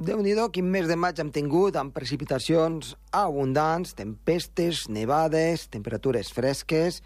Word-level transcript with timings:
déu 0.00 0.22
nhi 0.24 0.32
quin 0.48 0.64
mes 0.64 0.88
de 0.88 0.96
maig 0.96 1.18
hem 1.20 1.30
tingut 1.30 1.76
amb 1.76 1.92
precipitacions 1.92 2.94
abundants, 3.12 3.94
tempestes, 3.94 4.88
nevades, 4.88 5.68
temperatures 5.68 6.32
fresques... 6.32 7.02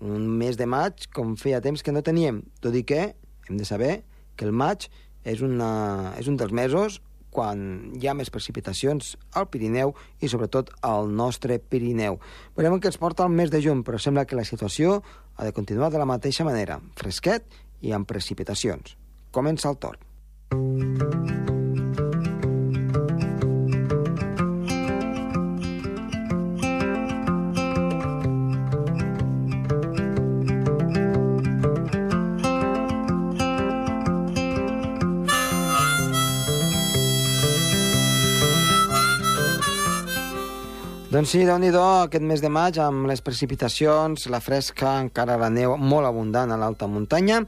Un 0.00 0.24
mes 0.40 0.56
de 0.56 0.64
maig 0.64 1.10
com 1.12 1.34
feia 1.36 1.58
temps 1.60 1.82
que 1.84 1.92
no 1.92 2.00
teníem, 2.00 2.38
tot 2.64 2.72
i 2.72 2.80
que 2.88 3.02
hem 3.50 3.58
de 3.58 3.66
saber 3.68 3.98
que 4.32 4.46
el 4.48 4.54
maig 4.56 4.86
és, 5.28 5.42
una, 5.44 6.14
és 6.16 6.24
un 6.24 6.38
dels 6.40 6.54
mesos 6.56 7.02
quan 7.28 7.92
hi 8.00 8.08
ha 8.08 8.14
més 8.16 8.32
precipitacions 8.32 9.12
al 9.36 9.50
Pirineu 9.52 9.92
i 10.24 10.32
sobretot 10.32 10.72
al 10.80 11.12
nostre 11.12 11.60
Pirineu. 11.60 12.16
Veurem 12.56 12.80
que 12.80 12.88
ens 12.88 12.96
porta 12.96 13.28
el 13.28 13.36
mes 13.36 13.52
de 13.52 13.60
juny, 13.60 13.84
però 13.84 14.00
sembla 14.00 14.24
que 14.24 14.40
la 14.40 14.48
situació 14.48 15.02
ha 15.36 15.44
de 15.44 15.52
continuar 15.52 15.92
de 15.92 16.00
la 16.00 16.08
mateixa 16.08 16.48
manera, 16.48 16.80
fresquet 16.96 17.44
i 17.84 17.92
amb 17.92 18.08
precipitacions. 18.08 18.96
Comença 19.36 19.68
el 19.68 19.76
torn. 19.84 21.49
Doncs 41.10 41.32
sí, 41.34 41.40
déu 41.42 41.56
nhi 41.58 41.72
aquest 41.74 42.22
mes 42.22 42.38
de 42.38 42.48
maig, 42.48 42.76
amb 42.78 43.08
les 43.10 43.18
precipitacions, 43.18 44.28
la 44.30 44.38
fresca, 44.38 44.92
encara 45.02 45.34
la 45.36 45.48
neu 45.50 45.72
molt 45.76 46.06
abundant 46.06 46.52
a 46.52 46.56
l'alta 46.56 46.86
muntanya. 46.86 47.40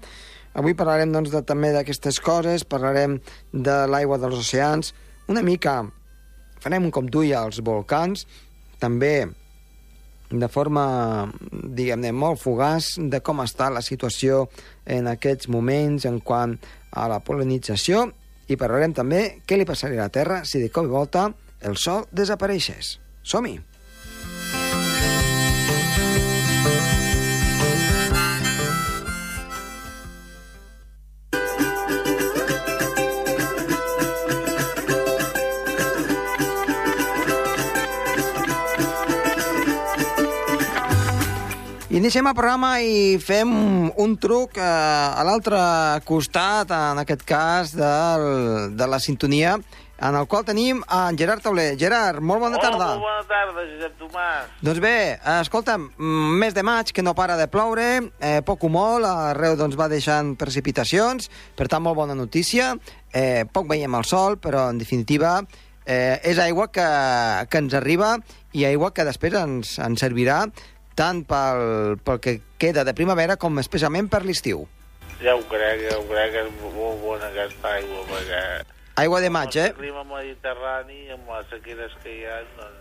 Avui 0.59 0.75
parlarem 0.75 1.13
doncs, 1.15 1.31
de, 1.31 1.43
també 1.47 1.71
d'aquestes 1.71 2.19
coses, 2.19 2.65
parlarem 2.65 3.21
de 3.53 3.77
l'aigua 3.87 4.19
dels 4.19 4.41
oceans, 4.41 4.91
una 5.31 5.45
mica 5.47 5.77
farem 6.59 6.89
un 6.89 6.91
cop 6.91 7.07
d'ull 7.07 7.31
als 7.39 7.61
volcans, 7.63 8.27
també 8.83 9.29
de 10.33 10.49
forma, 10.51 11.31
diguem-ne, 11.53 12.11
molt 12.11 12.43
fugaç 12.43 12.97
de 12.99 13.21
com 13.23 13.45
està 13.45 13.71
la 13.71 13.85
situació 13.87 14.49
en 14.91 15.07
aquests 15.07 15.47
moments 15.47 16.09
en 16.11 16.19
quant 16.19 16.57
a 16.91 17.07
la 17.07 17.21
polinització 17.23 18.09
i 18.51 18.59
parlarem 18.59 18.99
també 18.99 19.23
què 19.47 19.55
li 19.55 19.69
passaria 19.71 20.03
a 20.03 20.11
la 20.11 20.17
Terra 20.19 20.43
si 20.43 20.59
de 20.59 20.73
cop 20.75 20.91
i 20.91 20.95
volta 20.97 21.29
el 21.63 21.79
Sol 21.79 22.09
desapareixés. 22.11 23.02
Som-hi! 23.23 23.61
Iniciem 41.93 42.25
el 42.25 42.33
programa 42.35 42.71
i 42.81 43.19
fem 43.21 43.51
un 44.01 44.15
truc 44.17 44.57
eh, 44.57 44.65
a 44.65 45.23
l'altre 45.29 45.59
costat, 46.09 46.73
en 46.73 46.99
aquest 47.03 47.21
cas, 47.29 47.75
del, 47.77 48.25
de 48.75 48.89
la 48.89 48.99
sintonia, 48.99 49.59
en 50.03 50.17
el 50.17 50.27
qual 50.27 50.45
tenim 50.45 50.83
en 50.91 51.19
Gerard 51.19 51.43
Tauler. 51.45 51.77
Gerard, 51.79 52.21
molt 52.21 52.43
bona 52.43 52.59
Hola, 52.59 52.71
tarda. 52.71 52.87
molt 52.97 53.05
bona 53.07 53.23
tarda, 53.29 53.65
Josep 53.71 53.99
Tomàs. 54.01 54.49
Doncs 54.61 54.81
bé, 54.81 55.13
eh, 55.13 55.41
escolta'm, 55.41 55.93
mm, 55.97 56.39
mes 56.43 56.55
de 56.55 56.63
maig 56.63 56.93
que 56.93 57.03
no 57.03 57.15
para 57.15 57.37
de 57.37 57.47
ploure, 57.47 58.11
eh, 58.21 58.41
poc 58.45 58.65
o 58.65 58.69
molt, 58.69 59.05
arreu 59.05 59.57
doncs, 59.57 59.79
va 59.79 59.89
deixant 59.89 60.37
precipitacions, 60.37 61.31
per 61.55 61.69
tant, 61.69 61.83
molt 61.83 61.97
bona 61.97 62.15
notícia. 62.15 62.77
Eh, 63.13 63.45
poc 63.53 63.69
veiem 63.69 63.95
el 63.95 64.05
sol, 64.05 64.39
però, 64.39 64.71
en 64.71 64.79
definitiva, 64.79 65.47
eh, 65.87 66.21
és 66.25 66.39
aigua 66.39 66.71
que, 66.71 67.47
que 67.49 67.59
ens 67.59 67.75
arriba 67.75 68.19
i 68.53 68.65
aigua 68.65 68.93
que 68.93 69.05
després 69.05 69.35
ens, 69.35 69.79
ens 69.79 70.01
servirà 70.01 70.51
tant 70.95 71.25
pel, 71.25 71.99
pel 72.05 72.21
que 72.21 72.41
queda 72.59 72.85
de 72.85 72.95
primavera 72.95 73.37
com 73.37 73.59
especialment 73.59 74.09
per 74.09 74.25
l'estiu. 74.25 74.67
Ja 75.23 75.37
ho 75.37 75.43
crec, 75.49 75.89
ja 75.89 75.99
ho 75.99 76.05
crec, 76.09 76.35
és 76.35 76.75
molt 76.75 77.01
bona 77.01 77.27
aquesta 77.27 77.69
aigua, 77.69 78.03
perquè... 78.11 78.72
Aigua 78.97 79.21
de 79.21 79.31
maig, 79.31 79.57
eh? 79.57 79.71
El 79.73 79.79
clima 79.79 80.05
mediterrani, 80.05 81.07
amb 81.15 81.29
les 81.33 81.47
sequeres 81.49 81.93
que 82.03 82.13
hi 82.13 82.25
ha, 82.29 82.41
doncs, 82.59 82.79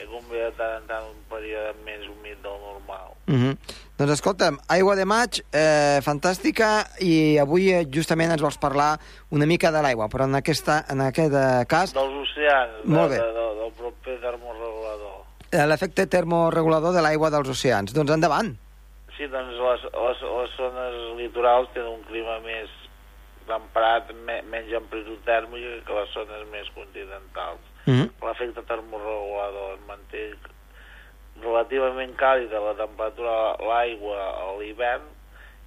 he 0.00 0.06
convé 0.08 0.42
de 0.46 0.50
tant 0.56 0.74
en 0.78 0.86
tant 0.88 1.06
un 1.08 1.18
període 1.28 1.72
més 1.84 2.04
humit 2.08 2.38
del 2.44 2.58
normal. 2.60 3.14
Uh 3.28 3.34
-huh. 3.34 3.56
Doncs 3.98 4.12
escolta'm, 4.12 4.58
aigua 4.68 4.96
de 4.96 5.04
maig, 5.04 5.40
eh, 5.52 6.00
fantàstica, 6.02 6.86
i 7.00 7.38
avui 7.38 7.70
eh, 7.72 7.86
justament 7.92 8.30
ens 8.32 8.42
vols 8.42 8.58
parlar 8.58 8.98
una 9.30 9.46
mica 9.46 9.70
de 9.70 9.82
l'aigua, 9.82 10.08
però 10.08 10.24
en, 10.24 10.34
aquesta, 10.34 10.84
en 10.88 11.00
aquest 11.00 11.32
eh, 11.34 11.64
cas, 11.66 11.92
Dels 11.94 12.14
oceans, 12.14 12.72
de, 12.84 12.88
Molt 12.92 13.10
bé. 13.10 13.16
de, 13.18 13.32
de, 13.32 13.54
del 13.60 13.72
proper 13.72 14.20
termorregulador. 14.20 15.24
eh, 15.52 15.66
l'efecte 15.66 16.06
termoregulador 16.06 16.94
de 16.94 17.02
l'aigua 17.02 17.30
dels 17.30 17.48
oceans. 17.48 17.92
Doncs 17.92 18.10
endavant. 18.10 18.56
Sí, 19.16 19.26
doncs 19.26 19.52
les, 19.52 19.82
les, 19.92 20.18
les 20.22 20.50
zones 20.56 21.16
litorals 21.18 21.68
tenen 21.74 21.88
un 21.92 22.02
clima 22.04 22.38
més 22.40 22.68
temperat, 23.50 24.14
me, 24.26 24.40
menys 24.52 24.72
amplitud 24.78 25.20
tèrmica 25.26 25.76
que 25.86 25.98
les 25.98 26.14
zones 26.14 26.48
més 26.54 26.70
continentals. 26.76 27.66
Uh 27.86 27.94
-huh. 27.94 28.08
l'efecte 28.26 28.62
termorregulador 28.68 29.74
es 29.74 29.86
manté 29.88 30.24
relativament 31.40 32.14
càlida 32.16 32.60
la 32.60 32.74
temperatura 32.76 33.56
l'aigua 33.64 34.18
a 34.44 34.46
l'hivern 34.58 35.06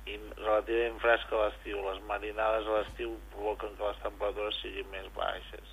i 0.06 0.20
relativament 0.38 1.00
fresca 1.02 1.36
a 1.36 1.46
l'estiu. 1.46 1.82
Les 1.90 2.02
marinades 2.08 2.68
a 2.68 2.80
l'estiu 2.80 3.16
provoquen 3.34 3.76
que 3.78 3.84
les 3.88 4.02
temperatures 4.04 4.62
siguin 4.62 4.90
més 4.92 5.08
baixes. 5.16 5.68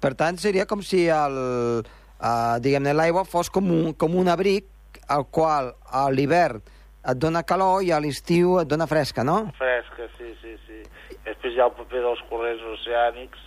Per 0.00 0.14
tant, 0.14 0.38
seria 0.38 0.66
com 0.66 0.82
si 0.82 1.08
el, 1.12 1.36
eh, 1.84 2.56
diguem-ne, 2.64 2.94
l'aigua 2.94 3.24
fos 3.24 3.50
com 3.50 3.70
un, 3.70 3.92
com 3.94 4.14
un 4.16 4.28
abric 4.28 4.64
al 5.08 5.26
qual 5.30 5.74
a 5.90 6.08
l'hivern 6.10 6.62
et 7.08 7.16
dona 7.16 7.42
calor 7.42 7.82
i 7.82 7.92
a 7.92 8.00
l'estiu 8.00 8.58
et 8.60 8.68
dona 8.68 8.86
fresca, 8.86 9.24
no? 9.24 9.50
Fresca, 9.58 10.08
sí, 10.18 10.34
sí, 10.42 10.56
sí. 10.66 10.82
Després 11.24 11.54
hi 11.54 11.60
ha 11.60 11.66
el 11.70 11.72
paper 11.78 12.02
dels 12.04 12.20
corrents 12.28 12.62
oceànics 12.74 13.38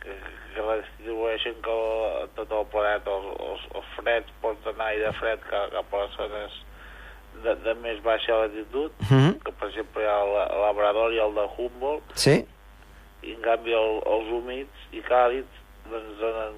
que, 0.00 0.14
que 0.54 0.62
redistribueixen 0.64 1.58
que 1.64 1.70
el, 1.76 2.28
tot 2.38 2.50
el 2.56 2.64
planeta, 2.72 3.10
els, 3.10 3.28
els, 3.50 3.66
els 3.76 3.90
freds 3.98 4.32
porten 4.40 4.80
aire 4.80 5.12
fred 5.20 5.40
cap, 5.50 5.70
cap 5.74 5.92
a 5.94 6.04
les 6.06 6.16
zones 6.16 6.56
de, 7.44 7.54
de 7.66 7.74
més 7.84 8.00
baixa 8.04 8.38
latitud, 8.44 8.92
Uh 9.00 9.06
-huh. 9.12 9.32
que 9.44 9.52
per 9.52 9.68
exemple 9.68 10.02
hi 10.02 10.06
ha 10.06 10.18
el 10.22 10.60
Labrador 10.64 11.12
i 11.12 11.18
el 11.18 11.34
de 11.34 11.46
Humboldt, 11.56 12.16
Sí? 12.16 12.44
i 13.22 13.32
en 13.34 13.40
canvi 13.42 13.72
el, 13.72 14.00
els 14.06 14.28
humits 14.32 14.78
i 14.92 15.02
càlids 15.02 15.52
doncs 15.90 16.18
donen 16.20 16.54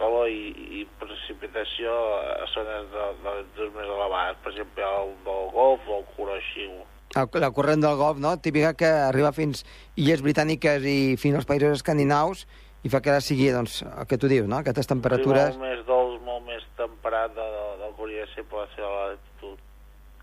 calor 0.00 0.30
i, 0.32 0.80
i 0.80 0.86
precipitació 1.00 1.92
a 1.92 2.48
zones 2.54 2.88
de, 2.94 3.04
de 3.20 3.34
latituds 3.36 3.76
més 3.76 3.92
elevades, 3.98 4.40
per 4.44 4.54
exemple 4.54 4.88
el 5.02 5.12
del 5.26 5.52
Golf 5.54 5.86
o 5.88 6.00
el 6.00 6.08
Kuroshima. 6.16 6.88
El, 7.20 7.28
la 7.42 7.50
corrent 7.54 7.84
del 7.84 7.96
Golf, 8.00 8.18
no? 8.22 8.36
Típica 8.42 8.72
que 8.78 8.90
arriba 9.10 9.34
fins 9.36 9.64
illes 9.98 10.22
britàniques 10.26 10.86
i 10.86 10.98
fins 11.20 11.40
als 11.40 11.48
països 11.48 11.80
escandinaus 11.80 12.46
i 12.86 12.92
fa 12.92 13.02
que 13.04 13.12
ara 13.12 13.20
sigui, 13.24 13.50
doncs, 13.52 13.80
el 13.84 14.06
que 14.08 14.18
tu 14.20 14.30
dius, 14.30 14.46
no? 14.48 14.60
Aquestes 14.62 14.88
temperatures... 14.88 15.52
Sí, 15.52 15.60
molt 15.60 15.68
més 15.68 15.82
dolç, 15.88 16.20
molt 16.24 16.46
més 16.46 16.64
temperat 16.78 17.34
de, 17.36 17.48
de, 17.56 17.66
del 17.82 17.96
que 17.96 18.06
hauria 18.06 18.24
de 18.24 18.32
ser 18.32 18.46
per 18.48 18.62
la 18.62 18.68
seva 18.76 19.02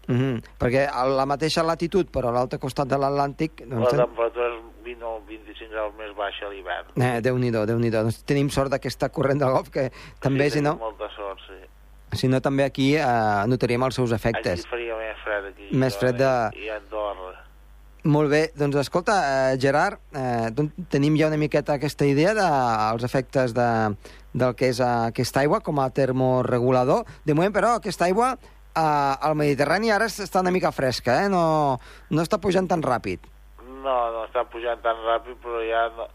Uh 0.07 0.16
-huh. 0.16 0.41
Perquè 0.59 0.88
a 0.91 1.06
la 1.06 1.25
mateixa 1.25 1.63
latitud, 1.63 2.07
però 2.12 2.29
a 2.29 2.31
l'altre 2.31 2.59
costat 2.59 2.88
de 2.88 2.95
l'Atlàntic... 2.97 3.62
La 3.68 3.75
Doncs, 3.75 3.90
temperatura 3.91 4.47
és 4.47 4.62
20 4.84 5.03
o 5.03 5.22
25 5.28 5.69
graus 5.72 5.94
més 5.97 6.16
baixa 6.16 6.45
a 6.45 6.50
l'hivern. 6.50 6.88
eh, 6.95 7.22
Déu-n'hi-do, 7.22 7.66
déu 7.66 7.78
nhi 7.78 7.90
déu 7.90 8.03
doncs 8.03 8.23
tenim 8.23 8.50
sort 8.50 8.72
d'aquesta 8.72 9.09
corrent 9.09 9.40
del 9.40 9.50
Golf, 9.51 9.69
que 9.69 9.91
també, 10.19 10.50
sí, 10.50 10.57
si 10.57 10.62
no, 10.62 10.75
molta 10.78 11.09
sort, 11.16 11.40
sí. 11.47 12.17
si 12.17 12.28
no 12.28 12.40
també 12.40 12.63
aquí 12.63 12.96
eh, 12.96 13.03
notaríem 13.47 13.84
els 13.84 13.96
seus 13.96 14.12
efectes. 14.12 14.59
Aquí 14.62 14.69
faria 14.69 14.96
més 14.96 15.17
fred, 15.23 15.46
aquí. 15.46 15.67
Més 15.75 15.97
fred 15.97 16.16
de- 16.16 16.51
I 16.63 16.69
a 16.69 16.78
Andorra. 16.78 17.44
Molt 18.03 18.29
bé, 18.29 18.51
doncs 18.56 18.75
escolta, 18.78 19.51
eh, 19.51 19.57
Gerard, 19.59 20.00
eh, 20.13 20.50
doncs 20.53 20.72
tenim 20.88 21.17
ja 21.17 21.28
una 21.28 21.35
miqueta 21.38 21.73
aquesta 21.73 22.06
idea 22.06 22.34
dels 22.34 23.02
de, 23.02 23.05
efectes 23.05 23.53
de, 23.53 23.96
del 24.34 24.55
que 24.55 24.70
és 24.70 24.79
eh, 24.79 24.84
aquesta 24.85 25.41
aigua 25.41 25.59
com 25.59 25.79
a 25.79 25.90
termoregulador. 25.90 27.03
De 27.26 27.34
moment, 27.34 27.53
però, 27.53 27.76
aquesta 27.76 28.05
aigua 28.05 28.37
eh, 28.78 29.28
al 29.29 29.35
Mediterrani 29.40 29.91
ara 29.91 30.06
està 30.06 30.44
una 30.46 30.53
mica 30.53 30.72
fresca, 30.72 31.24
eh? 31.26 31.29
no, 31.34 31.79
no 32.09 32.22
està 32.22 32.40
pujant 32.44 32.70
tan 32.70 32.85
ràpid. 32.85 33.26
No, 33.82 33.97
no 34.14 34.24
està 34.28 34.46
pujant 34.52 34.82
tan 34.84 35.02
ràpid, 35.06 35.38
però 35.44 35.62
ja 35.66 35.88
no, 35.97 36.08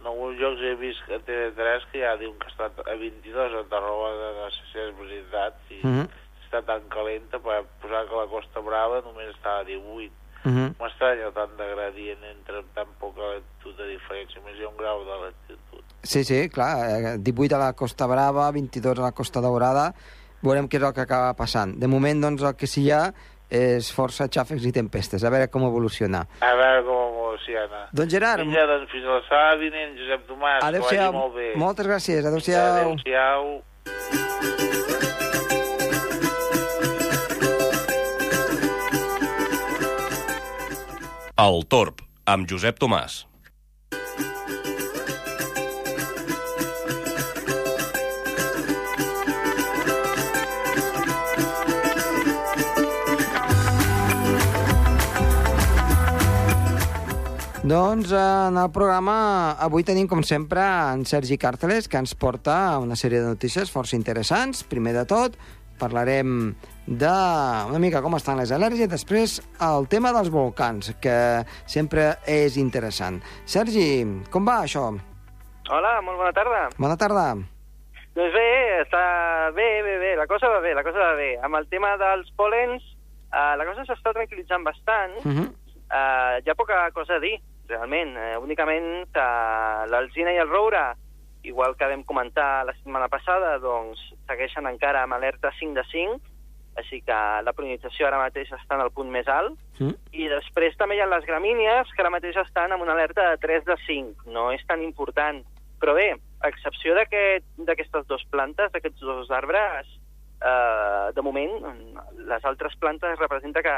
en 0.00 0.08
alguns 0.12 0.38
llocs 0.40 0.62
he 0.64 0.74
vist 0.80 1.02
que 1.06 1.18
a 1.18 1.24
TV3 1.26 1.90
que 1.92 2.00
ja 2.04 2.16
diuen 2.20 2.38
que 2.40 2.48
està 2.48 2.70
a 2.70 2.96
22 2.96 3.58
a 3.58 3.66
Tarragona, 3.72 4.32
no 4.38 4.48
sé 4.54 4.64
si 4.72 4.80
és 4.86 4.96
veritat, 4.98 5.60
i 5.70 5.80
Uh 5.80 5.90
-huh. 5.90 6.08
està 6.44 6.62
tan 6.66 6.82
calenta 6.88 7.38
per 7.38 7.64
posar 7.80 8.08
que 8.08 8.16
la 8.16 8.26
Costa 8.26 8.60
Brava 8.60 9.02
només 9.02 9.28
està 9.36 9.60
a 9.60 9.64
18. 9.64 10.12
Uh 10.44 10.52
-huh. 10.52 10.74
M'estranya 10.80 11.30
tant 11.32 11.56
de 11.56 11.66
gradient 11.74 12.22
entre 12.24 12.64
tan 12.74 12.88
poca 12.98 13.20
latitud 13.20 13.76
de 13.76 13.86
diferència, 13.96 14.40
només 14.40 14.56
hi 14.58 14.64
ha 14.64 14.68
un 14.68 14.76
grau 14.76 15.04
de 15.04 15.16
latitud. 15.24 15.84
Sí, 16.02 16.24
sí, 16.24 16.48
clar, 16.48 16.74
eh, 16.88 17.18
18 17.18 17.56
a 17.56 17.58
la 17.58 17.72
Costa 17.74 18.06
Brava, 18.06 18.50
22 18.50 18.98
a 18.98 19.02
la 19.02 19.12
Costa 19.12 19.40
Daurada, 19.40 19.94
veurem 20.42 20.68
què 20.68 20.80
és 20.80 20.88
el 20.88 20.94
que 20.96 21.04
acaba 21.06 21.34
passant. 21.38 21.76
De 21.78 21.88
moment, 21.88 22.20
doncs, 22.20 22.42
el 22.42 22.56
que 22.56 22.66
sí 22.70 22.86
hi 22.86 22.90
ha 22.96 23.04
és 23.50 23.90
força 23.90 24.28
xàfecs 24.30 24.66
i 24.66 24.72
tempestes, 24.72 25.24
a 25.24 25.30
veure 25.30 25.50
com 25.50 25.66
evoluciona. 25.66 26.26
A 26.40 26.54
veure 26.54 26.84
com 26.86 27.10
Valenciana. 27.50 27.88
Doncs 27.92 28.12
Gerard, 28.12 28.42
Vinga, 28.44 28.66
doncs 28.66 28.90
fins 28.92 29.04
a 29.04 29.16
la 29.16 29.22
setmana 29.22 29.56
vinent, 29.60 29.96
Josep 29.98 30.26
Tomàs, 30.28 30.62
adéu-siau. 30.62 31.12
molt 31.12 31.34
bé. 31.34 31.52
Moltes 31.56 31.86
gràcies, 31.86 32.24
adéu-siau. 32.24 32.76
Adéu-siau. 32.80 33.62
El 41.40 41.64
Torb, 41.68 42.02
amb 42.26 42.46
Josep 42.48 42.78
Tomàs. 42.78 43.29
Doncs 57.70 58.10
en 58.10 58.56
el 58.58 58.70
programa 58.74 59.52
avui 59.62 59.84
tenim, 59.86 60.08
com 60.10 60.24
sempre, 60.26 60.58
en 60.90 61.04
Sergi 61.06 61.36
Càrteles, 61.38 61.86
que 61.86 62.00
ens 62.02 62.16
porta 62.18 62.54
una 62.82 62.96
sèrie 62.98 63.20
de 63.22 63.28
notícies 63.30 63.70
força 63.70 63.94
interessants. 63.94 64.64
Primer 64.66 64.90
de 64.96 65.04
tot, 65.06 65.36
parlarem 65.78 66.56
de 66.88 67.12
una 67.70 67.78
mica 67.78 68.00
com 68.02 68.16
estan 68.18 68.40
les 68.40 68.50
al·lèrgies, 68.50 68.90
després 68.90 69.36
el 69.62 69.86
tema 69.92 70.10
dels 70.16 70.32
volcans, 70.34 70.88
que 70.98 71.14
sempre 71.70 72.08
és 72.26 72.56
interessant. 72.58 73.20
Sergi, 73.46 73.84
com 74.34 74.48
va 74.48 74.64
això? 74.64 74.88
Hola, 75.70 75.92
molt 76.02 76.18
bona 76.24 76.32
tarda. 76.34 76.64
Bona 76.74 76.96
tarda. 76.98 77.28
Doncs 78.18 78.34
bé, 78.34 78.48
està 78.80 79.04
bé, 79.54 79.68
bé, 79.86 79.94
bé, 80.02 80.16
la 80.18 80.26
cosa 80.26 80.50
va 80.50 80.58
bé, 80.64 80.74
la 80.74 80.82
cosa 80.82 80.98
va 81.12 81.14
bé. 81.20 81.36
Amb 81.38 81.60
el 81.60 81.70
tema 81.70 81.94
dels 82.02 82.34
pol·lens, 82.34 82.82
eh, 83.30 83.54
la 83.62 83.68
cosa 83.70 83.86
s'està 83.86 84.16
tranquil·litzant 84.18 84.66
bastant. 84.66 85.14
Uh 85.22 85.36
-huh. 85.36 85.48
Eh, 85.90 86.42
hi 86.42 86.50
ha 86.50 86.58
poca 86.58 86.90
cosa 86.94 87.14
a 87.14 87.22
dir, 87.22 87.38
realment. 87.70 88.16
Eh, 88.18 88.36
únicament 88.42 89.06
que 89.14 89.28
l'Alzina 89.90 90.34
i 90.34 90.40
el 90.42 90.50
Roure, 90.50 90.82
igual 91.42 91.76
que 91.76 91.88
vam 91.88 92.02
comentar 92.04 92.66
la 92.66 92.74
setmana 92.76 93.08
passada, 93.08 93.56
doncs 93.62 94.02
segueixen 94.28 94.66
encara 94.68 95.04
amb 95.06 95.16
alerta 95.16 95.52
5 95.58 95.78
de 95.78 95.84
5, 95.90 96.18
així 96.80 97.00
que 97.02 97.16
la 97.44 97.52
pol·linització 97.56 98.06
ara 98.06 98.20
mateix 98.20 98.50
està 98.54 98.76
en 98.76 98.84
el 98.84 98.92
punt 98.94 99.08
més 99.10 99.28
alt. 99.28 99.56
Mm. 99.80 99.94
I 100.12 100.28
després 100.28 100.76
també 100.78 100.96
hi 100.96 101.00
ha 101.00 101.08
les 101.10 101.24
gramínies, 101.26 101.88
que 101.94 102.02
ara 102.04 102.12
mateix 102.12 102.36
estan 102.36 102.72
amb 102.72 102.84
una 102.84 102.92
alerta 102.92 103.30
de 103.30 103.40
3 103.42 103.64
de 103.64 103.76
5. 103.86 104.28
No 104.30 104.50
és 104.52 104.62
tan 104.68 104.82
important. 104.84 105.42
Però 105.80 105.94
bé, 105.96 106.12
a 106.40 106.48
excepció 106.48 106.94
d'aquest- 106.94 107.48
d'aquestes 107.56 108.06
dues 108.06 108.24
plantes, 108.30 108.70
d'aquests 108.72 109.00
dos 109.00 109.30
arbres, 109.30 109.88
eh, 110.40 111.12
de 111.14 111.22
moment, 111.22 111.52
les 112.16 112.44
altres 112.44 112.76
plantes 112.76 113.18
representa 113.18 113.62
que 113.62 113.76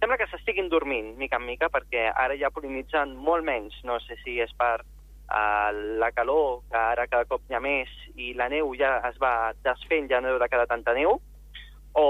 sembla 0.00 0.16
que 0.16 0.28
s'estiguin 0.30 0.70
dormint, 0.72 1.12
mica 1.20 1.38
en 1.38 1.46
mica, 1.46 1.68
perquè 1.72 2.08
ara 2.10 2.36
ja 2.40 2.50
pol·linitzen 2.54 3.12
molt 3.20 3.44
menys. 3.44 3.76
No 3.84 4.00
sé 4.00 4.16
si 4.24 4.38
és 4.40 4.52
per 4.58 4.80
eh, 4.80 5.70
la 6.00 6.10
calor, 6.16 6.62
que 6.70 6.80
ara 6.80 7.06
cada 7.10 7.28
cop 7.28 7.44
hi 7.48 7.56
ha 7.56 7.62
més, 7.62 7.92
i 8.16 8.32
la 8.34 8.48
neu 8.52 8.72
ja 8.80 8.96
es 9.10 9.20
va 9.22 9.52
desfent, 9.64 10.08
ja 10.10 10.20
no 10.20 10.32
deu 10.32 10.40
de 10.40 10.48
cada 10.50 10.66
tanta 10.70 10.96
neu, 10.96 11.20
o, 11.92 12.06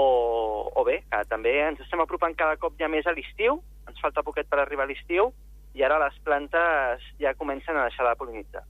o 0.71 0.83
bé, 0.87 1.01
que 1.11 1.23
també 1.29 1.57
ens 1.65 1.81
estem 1.83 2.01
apropant 2.03 2.35
cada 2.37 2.57
cop 2.61 2.79
ja 2.79 2.89
més 2.91 3.07
a 3.07 3.15
l'estiu, 3.17 3.59
ens 3.89 4.01
falta 4.01 4.23
poquet 4.23 4.47
per 4.49 4.61
arribar 4.61 4.87
a 4.87 4.91
l'estiu, 4.91 5.31
i 5.75 5.83
ara 5.83 5.99
les 6.01 6.15
plantes 6.23 7.03
ja 7.19 7.35
comencen 7.39 7.77
a 7.77 7.87
deixar 7.87 8.07
de 8.07 8.17
pol·linitzar. 8.19 8.63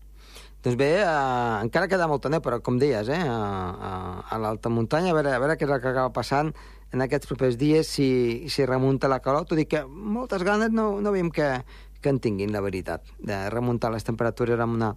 Doncs 0.62 0.78
bé, 0.78 0.92
eh, 1.02 1.56
encara 1.62 1.90
queda 1.90 2.10
molta 2.10 2.30
neu, 2.30 2.42
però 2.42 2.62
com 2.62 2.78
deies, 2.82 3.10
eh, 3.10 3.22
a, 3.22 3.40
a, 3.72 3.96
a 4.30 4.38
l'alta 4.42 4.70
muntanya, 4.70 5.14
a 5.14 5.18
veure, 5.18 5.34
a 5.34 5.42
veure 5.42 5.58
què 5.58 5.66
és 5.66 5.74
el 5.74 5.82
que 5.82 5.94
acaba 5.94 6.14
passant 6.14 6.54
en 6.94 7.02
aquests 7.02 7.28
propers 7.30 7.58
dies, 7.58 7.88
si, 7.88 8.50
si 8.50 8.66
remunta 8.66 9.08
la 9.08 9.22
calor. 9.24 9.46
T'ho 9.48 9.56
dic 9.56 9.70
que 9.70 9.86
moltes 9.88 10.44
ganes 10.44 10.72
no, 10.72 11.00
no 11.02 11.12
veiem 11.12 11.32
que, 11.32 11.48
que 12.02 12.10
en 12.10 12.20
tinguin, 12.20 12.52
la 12.52 12.62
veritat, 12.62 13.06
de 13.20 13.38
remuntar 13.50 13.92
les 13.94 14.04
temperatures 14.04 14.60
amb 14.60 14.76
una 14.76 14.94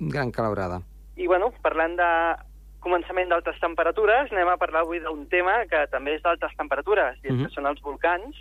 gran 0.00 0.30
calaurada. 0.32 0.80
I, 1.16 1.26
bueno, 1.26 1.52
parlant 1.62 1.96
de 1.98 2.10
començament 2.80 3.28
d'altes 3.30 3.58
temperatures, 3.60 4.30
anem 4.32 4.48
a 4.52 4.56
parlar 4.56 4.84
avui 4.84 5.00
d'un 5.02 5.26
tema 5.28 5.64
que 5.70 5.86
també 5.90 6.14
és 6.14 6.22
d'altes 6.22 6.54
temperatures, 6.56 7.18
i 7.24 7.28
és 7.28 7.34
Mhm. 7.34 7.46
que 7.46 7.54
són 7.54 7.66
els 7.66 7.80
volcans. 7.82 8.36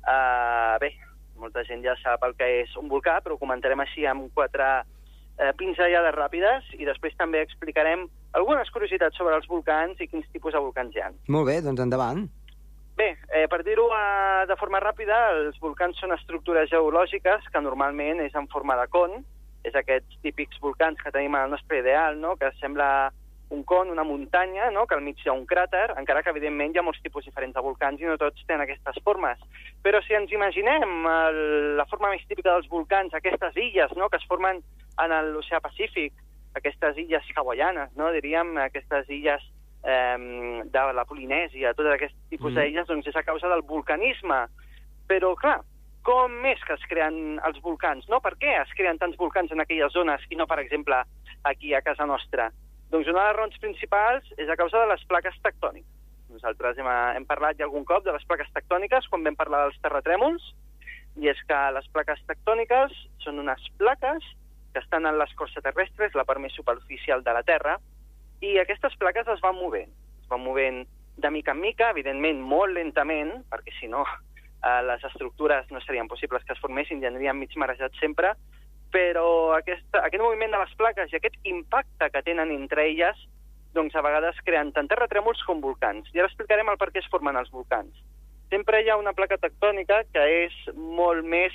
Uh, 0.00 0.78
bé, 0.80 0.94
molta 1.36 1.64
gent 1.64 1.82
ja 1.84 1.94
sap 2.02 2.22
el 2.24 2.34
que 2.36 2.62
és 2.62 2.76
un 2.76 2.88
volcà, 2.88 3.20
però 3.22 3.34
ho 3.34 3.38
comentarem 3.38 3.80
així 3.80 4.06
amb 4.06 4.32
quatre 4.34 4.82
eh, 5.40 5.52
pinzellades 5.56 6.14
ràpides 6.14 6.66
i 6.76 6.84
després 6.84 7.14
també 7.16 7.40
explicarem 7.40 8.08
algunes 8.32 8.70
curiositats 8.70 9.16
sobre 9.18 9.34
els 9.36 9.48
volcans 9.50 10.00
i 10.00 10.08
quins 10.08 10.28
tipus 10.32 10.54
de 10.54 10.62
volcans 10.62 10.94
hi 10.94 11.02
ha. 11.02 11.10
Molt 11.28 11.48
bé, 11.50 11.60
doncs 11.64 11.82
endavant. 11.82 12.26
Bé, 13.00 13.14
eh, 13.32 13.46
per 13.48 13.62
dir-ho 13.64 13.86
eh, 13.96 14.46
de 14.46 14.56
forma 14.60 14.80
ràpida, 14.82 15.18
els 15.38 15.58
volcans 15.62 15.98
són 16.02 16.12
estructures 16.12 16.68
geològiques 16.70 17.46
que 17.52 17.62
normalment 17.64 18.20
és 18.20 18.34
en 18.36 18.48
forma 18.52 18.76
de 18.76 18.86
con, 18.92 19.22
és 19.64 19.76
aquests 19.76 20.20
típics 20.24 20.60
volcans 20.60 21.00
que 21.00 21.12
tenim 21.14 21.34
al 21.36 21.50
nostre 21.52 21.80
ideal, 21.80 22.18
no? 22.20 22.36
que 22.36 22.52
sembla 22.60 23.10
un 23.50 23.64
con, 23.64 23.90
una 23.90 24.04
muntanya, 24.04 24.70
no? 24.70 24.86
que 24.86 24.94
al 24.94 25.02
mig 25.02 25.18
hi 25.24 25.28
ha 25.28 25.34
un 25.34 25.46
cràter, 25.48 25.88
encara 25.98 26.22
que 26.22 26.30
evidentment 26.30 26.74
hi 26.74 26.80
ha 26.80 26.84
molts 26.86 27.02
tipus 27.02 27.24
diferents 27.26 27.56
de 27.56 27.64
volcans 27.64 28.00
i 28.00 28.06
no 28.06 28.18
tots 28.20 28.44
tenen 28.46 28.62
aquestes 28.62 29.00
formes. 29.04 29.40
Però 29.82 30.00
si 30.04 30.14
ens 30.14 30.32
imaginem 30.32 31.08
el, 31.10 31.40
la 31.80 31.88
forma 31.90 32.12
més 32.12 32.22
típica 32.28 32.52
dels 32.52 32.68
volcans, 32.70 33.16
aquestes 33.16 33.56
illes 33.58 33.96
no? 33.98 34.08
que 34.08 34.20
es 34.20 34.28
formen 34.30 34.62
en 35.02 35.16
l'oceà 35.32 35.60
Pacífic, 35.64 36.14
aquestes 36.54 36.98
illes 36.98 37.26
hawaianes, 37.36 37.92
no? 37.96 38.10
diríem, 38.12 38.56
aquestes 38.58 39.08
illes 39.08 39.42
eh, 39.84 40.62
de 40.64 40.86
la 40.92 41.04
Polinèsia, 41.08 41.74
tot 41.74 41.86
aquest 41.86 42.14
tipus 42.28 42.52
Mm. 42.52 42.56
d'illes, 42.58 42.86
doncs 42.86 43.06
és 43.06 43.16
a 43.16 43.22
causa 43.22 43.48
del 43.48 43.62
volcanisme. 43.62 44.46
Però, 45.08 45.34
clar, 45.36 45.60
com 46.02 46.44
és 46.46 46.60
que 46.64 46.74
es 46.74 46.84
creen 46.88 47.40
els 47.44 47.60
volcans? 47.62 48.08
No? 48.08 48.20
Per 48.20 48.34
què 48.36 48.60
es 48.62 48.72
creen 48.76 48.98
tants 48.98 49.16
volcans 49.16 49.50
en 49.52 49.60
aquelles 49.60 49.92
zones 49.92 50.22
i 50.30 50.36
no, 50.36 50.46
per 50.46 50.58
exemple, 50.60 51.02
aquí 51.44 51.74
a 51.74 51.82
casa 51.82 52.06
nostra? 52.06 52.50
Doncs 52.90 53.08
una 53.08 53.22
de 53.22 53.26
les 53.28 53.36
raons 53.36 53.58
principals 53.62 54.24
és 54.36 54.48
a 54.48 54.56
causa 54.56 54.80
de 54.80 54.88
les 54.92 55.04
plaques 55.06 55.36
tectòniques. 55.42 55.90
Nosaltres 56.30 56.78
hem, 56.78 56.86
hem 56.86 57.26
parlat 57.26 57.58
ja 57.58 57.64
algun 57.66 57.84
cop 57.84 58.04
de 58.04 58.12
les 58.12 58.24
plaques 58.24 58.50
tectòniques 58.54 59.06
quan 59.10 59.24
vam 59.24 59.36
parlar 59.36 59.64
dels 59.64 59.80
terratrèmols, 59.82 60.52
i 61.18 61.28
és 61.28 61.40
que 61.46 61.58
les 61.74 61.88
plaques 61.90 62.20
tectòniques 62.26 62.92
són 63.24 63.38
unes 63.42 63.64
plaques 63.78 64.24
que 64.72 64.82
estan 64.82 65.06
en 65.06 65.18
l'escorça 65.18 65.62
terrestre, 65.64 66.06
és 66.06 66.16
la 66.18 66.26
part 66.28 66.40
més 66.42 66.54
superficial 66.56 67.24
de 67.26 67.34
la 67.36 67.44
Terra, 67.46 67.76
i 68.40 68.56
aquestes 68.58 68.96
plaques 69.00 69.28
es 69.28 69.42
van 69.44 69.58
movent. 69.58 69.90
Es 70.22 70.28
van 70.30 70.42
movent 70.44 70.84
de 71.20 71.30
mica 71.30 71.52
en 71.52 71.60
mica, 71.60 71.90
evidentment 71.90 72.40
molt 72.40 72.74
lentament, 72.76 73.34
perquè 73.50 73.74
si 73.78 73.90
no 73.90 74.04
eh, 74.06 74.80
les 74.86 75.04
estructures 75.04 75.68
no 75.70 75.82
serien 75.84 76.08
possibles 76.08 76.44
que 76.44 76.54
es 76.56 76.62
formessin 76.62 77.02
i 77.02 77.08
anirien 77.10 77.38
mig 77.38 77.52
marejats 77.56 77.98
sempre, 78.00 78.32
però 78.90 79.54
aquesta, 79.56 80.02
aquest 80.02 80.22
moviment 80.22 80.54
de 80.54 80.62
les 80.62 80.72
plaques 80.78 81.12
i 81.12 81.18
aquest 81.18 81.36
impacte 81.46 82.10
que 82.10 82.24
tenen 82.26 82.50
entre 82.54 82.88
elles 82.88 83.20
doncs 83.74 83.94
a 83.94 84.02
vegades 84.02 84.38
creen 84.46 84.72
tant 84.74 84.88
terratrèmols 84.90 85.44
com 85.46 85.60
volcans. 85.62 86.08
I 86.10 86.18
ara 86.18 86.30
explicarem 86.30 86.72
el 86.72 86.78
per 86.80 86.90
què 86.90 87.02
es 87.02 87.10
formen 87.10 87.38
els 87.38 87.52
volcans. 87.54 87.94
Sempre 88.50 88.80
hi 88.82 88.90
ha 88.90 88.98
una 88.98 89.14
placa 89.14 89.38
tectònica 89.38 90.02
que 90.10 90.24
és 90.46 90.56
molt 90.74 91.22
més, 91.22 91.54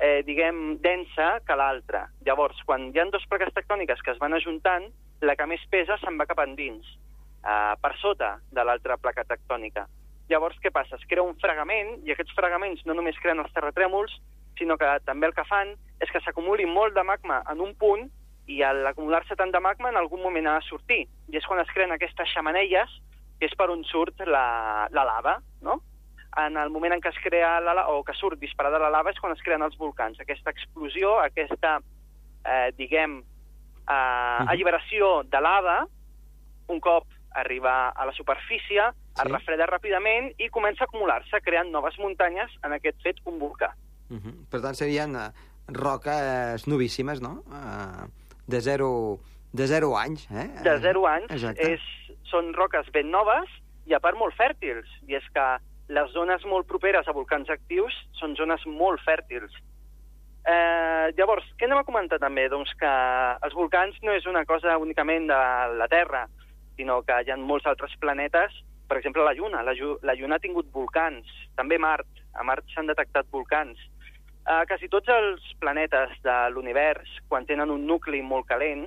eh, 0.00 0.22
diguem, 0.26 0.78
densa 0.84 1.40
que 1.46 1.56
l'altra. 1.56 2.06
Llavors, 2.26 2.60
quan 2.68 2.90
hi 2.90 3.00
ha 3.00 3.08
dues 3.10 3.26
plaques 3.30 3.52
tectòniques 3.56 4.02
que 4.02 4.12
es 4.14 4.22
van 4.22 4.36
ajuntant, 4.36 4.88
la 5.20 5.36
que 5.36 5.46
més 5.48 5.62
pesa 5.72 5.96
se'n 6.02 6.18
va 6.20 6.28
cap 6.28 6.42
endins, 6.44 6.86
eh, 7.42 7.74
per 7.80 7.94
sota 8.00 8.36
de 8.52 8.64
l'altra 8.64 8.98
placa 9.00 9.24
tectònica. 9.24 9.86
Llavors, 10.28 10.58
què 10.60 10.72
passa? 10.74 10.96
Es 10.96 11.06
crea 11.06 11.22
un 11.22 11.36
fregament, 11.38 12.00
i 12.04 12.12
aquests 12.12 12.34
fregaments 12.34 12.82
no 12.84 12.94
només 12.98 13.18
creen 13.22 13.40
els 13.40 13.52
terratrèmols, 13.54 14.18
sinó 14.58 14.76
que 14.80 14.88
també 15.04 15.28
el 15.28 15.34
que 15.36 15.44
fan 15.44 15.74
és 16.00 16.10
que 16.10 16.20
s'acumuli 16.24 16.66
molt 16.66 16.96
de 16.96 17.04
magma 17.04 17.42
en 17.52 17.60
un 17.60 17.74
punt 17.78 18.08
i 18.46 18.62
a 18.62 18.72
l'acumular-se 18.72 19.36
tant 19.36 19.52
de 19.52 19.60
magma 19.60 19.90
en 19.90 19.98
algun 20.00 20.22
moment 20.22 20.46
ha 20.46 20.58
de 20.58 20.66
sortir. 20.66 21.04
I 21.30 21.38
és 21.38 21.46
quan 21.46 21.60
es 21.60 21.70
creen 21.74 21.92
aquestes 21.92 22.30
xamanelles, 22.34 22.90
que 23.38 23.46
és 23.46 23.54
per 23.58 23.68
on 23.70 23.84
surt 23.84 24.22
la, 24.26 24.88
la 24.90 25.04
lava, 25.04 25.36
no? 25.62 25.80
En 26.36 26.56
el 26.56 26.68
moment 26.70 26.92
en 26.92 27.00
què 27.00 27.08
es 27.08 27.18
crea 27.24 27.60
la 27.60 27.72
lava, 27.74 27.88
o 27.96 28.02
que 28.04 28.12
surt 28.12 28.38
disparada 28.38 28.78
la 28.78 28.90
lava, 28.90 29.10
és 29.10 29.18
quan 29.20 29.32
es 29.32 29.40
creen 29.42 29.62
els 29.62 29.76
volcans. 29.78 30.18
Aquesta 30.20 30.50
explosió, 30.50 31.18
aquesta, 31.20 31.78
eh, 32.44 32.72
diguem, 32.76 33.18
eh, 33.20 33.92
Mhm. 33.92 34.48
alliberació 34.48 35.22
de 35.24 35.40
lava, 35.40 35.86
un 36.68 36.80
cop 36.80 37.06
arriba 37.32 37.88
a 37.88 38.04
la 38.06 38.12
superfície, 38.12 38.82
Sí. 39.14 39.22
es 39.24 39.30
refreda 39.32 39.66
ràpidament 39.66 40.34
i 40.38 40.48
comença 40.50 40.84
a 40.84 40.86
acumular-se, 40.86 41.40
creant 41.40 41.70
noves 41.70 41.98
muntanyes, 41.98 42.50
en 42.62 42.72
aquest 42.72 43.00
fet 43.02 43.16
un 43.24 43.38
volcà. 43.38 43.72
Uh 44.10 44.16
-huh. 44.16 44.48
Per 44.50 44.60
tant, 44.60 44.74
serien 44.74 45.14
uh, 45.16 45.32
roques 45.68 46.66
novíssimes, 46.68 47.20
no? 47.20 47.42
Uh, 47.46 48.06
de, 48.46 48.60
zero, 48.60 49.18
de 49.52 49.66
zero 49.66 49.96
anys, 49.96 50.28
eh? 50.30 50.48
de 50.62 50.78
0 50.78 51.06
anys, 51.06 51.30
Exacte. 51.30 51.72
és, 51.74 51.80
són 52.24 52.52
roques 52.54 52.90
ben 52.92 53.10
noves 53.10 53.48
i 53.86 53.94
a 53.94 54.00
part 54.00 54.16
molt 54.18 54.34
fèrtils. 54.34 54.86
I 55.06 55.14
és 55.14 55.24
que 55.32 55.58
les 55.88 56.12
zones 56.12 56.44
molt 56.50 56.66
properes 56.66 57.06
a 57.06 57.14
volcans 57.14 57.50
actius 57.52 57.94
són 58.18 58.34
zones 58.38 58.64
molt 58.66 59.02
fèrtils. 59.06 59.52
Eh, 60.46 61.06
llavors, 61.18 61.46
què 61.58 61.66
anem 61.66 61.80
a 61.80 61.86
comentar 61.86 62.20
també? 62.22 62.46
Doncs 62.50 62.72
que 62.78 62.90
els 63.46 63.54
volcans 63.54 63.96
no 64.06 64.14
és 64.14 64.26
una 64.30 64.44
cosa 64.46 64.76
únicament 64.78 65.26
de 65.30 65.40
la 65.78 65.88
Terra, 65.90 66.26
sinó 66.78 67.00
que 67.02 67.18
hi 67.22 67.32
ha 67.32 67.38
molts 67.40 67.66
altres 67.66 67.94
planetes, 68.02 68.54
per 68.86 68.98
exemple 69.00 69.24
la 69.26 69.34
Lluna. 69.34 69.64
La, 69.66 69.74
la 70.06 70.14
Lluna 70.14 70.38
ha 70.38 70.42
tingut 70.42 70.70
volcans, 70.74 71.26
també 71.58 71.78
Mart. 71.82 72.06
A 72.34 72.44
Mart 72.46 72.66
s'han 72.74 72.90
detectat 72.90 73.30
volcans. 73.32 73.80
Uh, 74.46 74.62
quasi 74.70 74.86
tots 74.86 75.10
els 75.10 75.42
planetes 75.58 76.12
de 76.22 76.36
l'univers, 76.54 77.10
quan 77.26 77.48
tenen 77.48 77.72
un 77.74 77.82
nucli 77.88 78.20
molt 78.22 78.46
calent, 78.46 78.84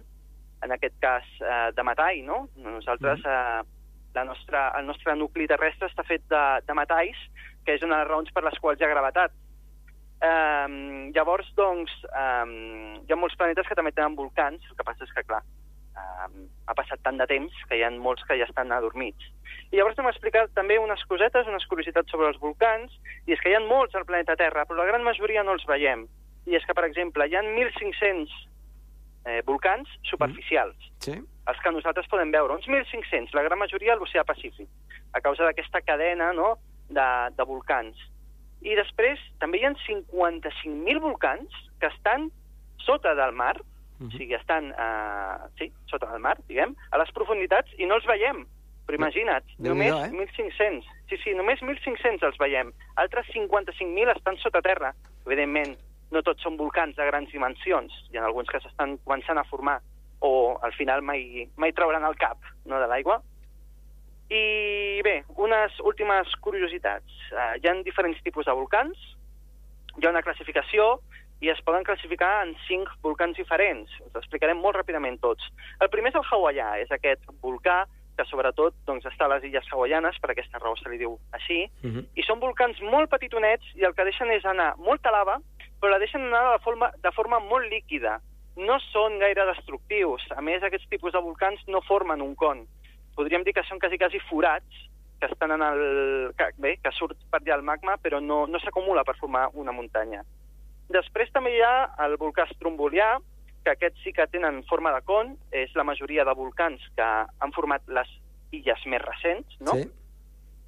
en 0.64 0.72
aquest 0.76 0.96
cas 1.04 1.28
uh, 1.44 1.72
de 1.76 1.84
metall, 1.84 2.22
no? 2.24 2.46
Nosaltres, 2.64 3.26
uh, 3.28 3.66
la 4.20 4.26
nostra, 4.28 4.70
el 4.80 4.88
nostre 4.88 5.16
nucli 5.16 5.48
terrestre 5.48 5.88
està 5.90 6.04
fet 6.08 6.26
de, 6.32 6.44
de 6.68 6.76
metalls, 6.76 7.20
que 7.66 7.78
és 7.78 7.86
una 7.86 7.96
de 7.96 8.04
les 8.04 8.12
raons 8.12 8.34
per 8.36 8.44
les 8.46 8.60
quals 8.60 8.82
hi 8.82 8.88
ha 8.88 8.92
gravetat. 8.92 9.36
Um, 10.20 11.14
llavors, 11.16 11.48
doncs, 11.56 11.94
um, 12.12 13.00
hi 13.06 13.14
ha 13.14 13.20
molts 13.20 13.38
planetes 13.40 13.70
que 13.70 13.78
també 13.80 13.94
tenen 13.96 14.18
volcans, 14.20 14.66
el 14.68 14.76
que 14.76 14.88
passa 14.88 15.08
és 15.08 15.14
que, 15.16 15.24
clar, 15.30 15.40
um, 15.96 16.42
ha 16.68 16.76
passat 16.76 17.00
tant 17.06 17.20
de 17.22 17.28
temps 17.30 17.64
que 17.70 17.80
hi 17.80 17.86
ha 17.88 17.92
molts 17.96 18.26
que 18.28 18.36
ja 18.42 18.48
estan 18.50 18.76
adormits. 18.76 19.32
I 19.72 19.80
llavors 19.80 20.00
hem 20.02 20.12
explicat 20.12 20.52
també 20.58 20.80
unes 20.82 21.06
cosetes, 21.08 21.48
unes 21.48 21.68
curiositats 21.72 22.12
sobre 22.12 22.28
els 22.34 22.42
volcans, 22.44 22.92
i 23.28 23.36
és 23.36 23.40
que 23.40 23.54
hi 23.54 23.56
ha 23.56 23.64
molts 23.64 23.96
al 23.96 24.08
planeta 24.10 24.36
Terra, 24.40 24.68
però 24.68 24.82
la 24.82 24.90
gran 24.92 25.08
majoria 25.08 25.46
no 25.48 25.56
els 25.56 25.68
veiem. 25.70 26.08
I 26.50 26.60
és 26.60 26.66
que, 26.66 26.76
per 26.76 26.88
exemple, 26.88 27.28
hi 27.30 27.38
ha 27.38 27.46
1.500 27.46 28.36
eh, 29.26 29.42
volcans 29.46 29.88
superficials, 30.04 30.76
Sí? 31.00 31.12
els 31.50 31.60
que 31.64 31.72
nosaltres 31.72 32.08
podem 32.08 32.32
veure, 32.32 32.54
uns 32.54 32.68
1.500, 32.68 33.34
la 33.34 33.42
gran 33.44 33.58
majoria 33.60 33.94
a 33.94 33.96
l'oceà 33.98 34.24
Pacífic, 34.24 34.68
a 35.14 35.22
causa 35.22 35.44
d'aquesta 35.44 35.82
cadena 35.82 36.32
no, 36.34 36.58
de, 36.90 37.08
de 37.36 37.44
volcans. 37.46 37.98
I 38.62 38.76
després 38.76 39.20
també 39.40 39.58
hi 39.60 39.66
ha 39.66 39.74
55.000 39.88 41.00
volcans 41.02 41.50
que 41.80 41.88
estan 41.88 42.30
sota 42.86 43.16
del 43.16 43.34
mar, 43.34 43.58
Mhm. 44.00 44.08
o 44.08 44.12
sigui, 44.18 44.34
estan 44.34 44.72
uh, 44.72 45.50
sí, 45.58 45.74
sota 45.92 46.08
del 46.08 46.22
mar, 46.24 46.38
diguem, 46.48 46.72
a 46.92 46.98
les 46.98 47.10
profunditats 47.12 47.74
i 47.78 47.86
no 47.86 47.96
els 47.96 48.06
veiem. 48.08 48.46
Però 48.88 48.96
imagina't, 48.96 49.44
només 49.60 49.92
Déu-n'hi-do, 49.92 50.24
eh? 50.24 50.28
1.500. 50.32 50.86
Sí, 51.10 51.18
sí, 51.24 51.34
només 51.36 51.60
1.500 51.62 52.24
els 52.24 52.38
veiem. 52.40 52.72
Altres 52.96 53.28
55.000 53.36 54.16
estan 54.16 54.38
sota 54.38 54.62
terra. 54.62 54.94
Evidentment, 55.28 55.76
no 56.12 56.22
tots 56.26 56.42
són 56.44 56.58
volcans 56.58 56.96
de 56.98 57.06
grans 57.06 57.32
dimensions. 57.32 57.94
Hi 58.12 58.18
ha 58.18 58.26
alguns 58.26 58.50
que 58.50 58.62
s'estan 58.64 58.98
començant 59.06 59.38
a 59.38 59.46
formar 59.50 59.80
o 60.20 60.58
al 60.62 60.74
final 60.74 61.02
mai, 61.02 61.48
mai 61.56 61.72
trauran 61.72 62.04
el 62.04 62.18
cap 62.20 62.38
no, 62.66 62.80
de 62.80 62.88
l'aigua. 62.88 63.22
I 64.30 65.02
bé, 65.06 65.24
unes 65.42 65.80
últimes 65.82 66.34
curiositats. 66.44 67.14
Uh, 67.34 67.56
hi 67.58 67.70
ha 67.70 67.78
diferents 67.86 68.20
tipus 68.26 68.46
de 68.46 68.54
volcans, 68.54 68.98
hi 69.98 70.06
ha 70.06 70.12
una 70.12 70.22
classificació 70.26 71.00
i 71.42 71.50
es 71.50 71.62
poden 71.64 71.86
classificar 71.88 72.44
en 72.44 72.52
cinc 72.68 72.92
volcans 73.02 73.38
diferents. 73.40 73.94
Us 74.06 74.20
explicarem 74.20 74.60
molt 74.60 74.76
ràpidament 74.78 75.18
tots. 75.24 75.46
El 75.80 75.90
primer 75.90 76.12
és 76.12 76.20
el 76.20 76.28
hawaià, 76.28 76.76
és 76.84 76.92
aquest 76.92 77.24
volcà 77.42 77.86
que 78.20 78.26
sobretot 78.28 78.76
doncs, 78.86 79.06
està 79.08 79.30
a 79.30 79.32
les 79.32 79.46
illes 79.48 79.68
hawaianes, 79.72 80.18
per 80.20 80.34
aquesta 80.34 80.60
raó 80.60 80.76
se 80.76 80.90
li 80.92 80.98
diu 81.00 81.18
així, 81.32 81.70
Mhm. 81.82 82.04
i 82.16 82.24
són 82.24 82.42
volcans 82.42 82.82
molt 82.82 83.10
petitonets 83.10 83.64
i 83.76 83.86
el 83.88 83.96
que 83.96 84.04
deixen 84.04 84.30
és 84.32 84.44
anar 84.44 84.76
molta 84.78 85.10
lava, 85.12 85.40
però 85.80 85.94
la 85.94 86.02
deixen 86.02 86.28
anar 86.28 86.44
de 86.54 86.60
forma, 86.64 86.92
de 87.04 87.12
forma 87.16 87.40
molt 87.44 87.70
líquida. 87.72 88.20
No 88.60 88.80
són 88.90 89.18
gaire 89.22 89.46
destructius. 89.48 90.26
A 90.36 90.44
més, 90.44 90.64
aquests 90.64 90.90
tipus 90.92 91.16
de 91.16 91.24
volcans 91.24 91.62
no 91.68 91.84
formen 91.88 92.22
un 92.22 92.36
con. 92.36 92.66
Podríem 93.16 93.46
dir 93.48 93.56
que 93.56 93.64
són 93.68 93.80
quasi, 93.80 93.98
quasi 93.98 94.20
forats 94.30 94.86
que 95.20 95.28
estan 95.28 95.52
en 95.56 95.64
el... 95.64 95.82
Que, 96.38 96.52
bé, 96.58 96.78
que 96.84 96.92
surt 96.96 97.18
per 97.32 97.42
allà 97.42 97.60
el 97.60 97.66
magma, 97.68 97.98
però 98.02 98.20
no, 98.24 98.46
no 98.48 98.60
s'acumula 98.64 99.06
per 99.08 99.18
formar 99.20 99.50
una 99.60 99.76
muntanya. 99.76 100.24
Després 100.90 101.32
també 101.32 101.54
hi 101.56 101.62
ha 101.62 101.92
el 102.06 102.18
volcà 102.18 102.48
Strombolià, 102.54 103.18
que 103.64 103.76
aquests 103.76 104.04
sí 104.04 104.14
que 104.16 104.28
tenen 104.32 104.64
forma 104.70 104.94
de 104.96 105.04
con, 105.06 105.36
és 105.52 105.76
la 105.78 105.86
majoria 105.86 106.26
de 106.26 106.36
volcans 106.36 106.84
que 106.98 107.06
han 107.06 107.56
format 107.56 107.84
les 107.92 108.10
illes 108.56 108.86
més 108.90 109.04
recents, 109.04 109.60
no? 109.62 109.76
Sí? 109.78 109.90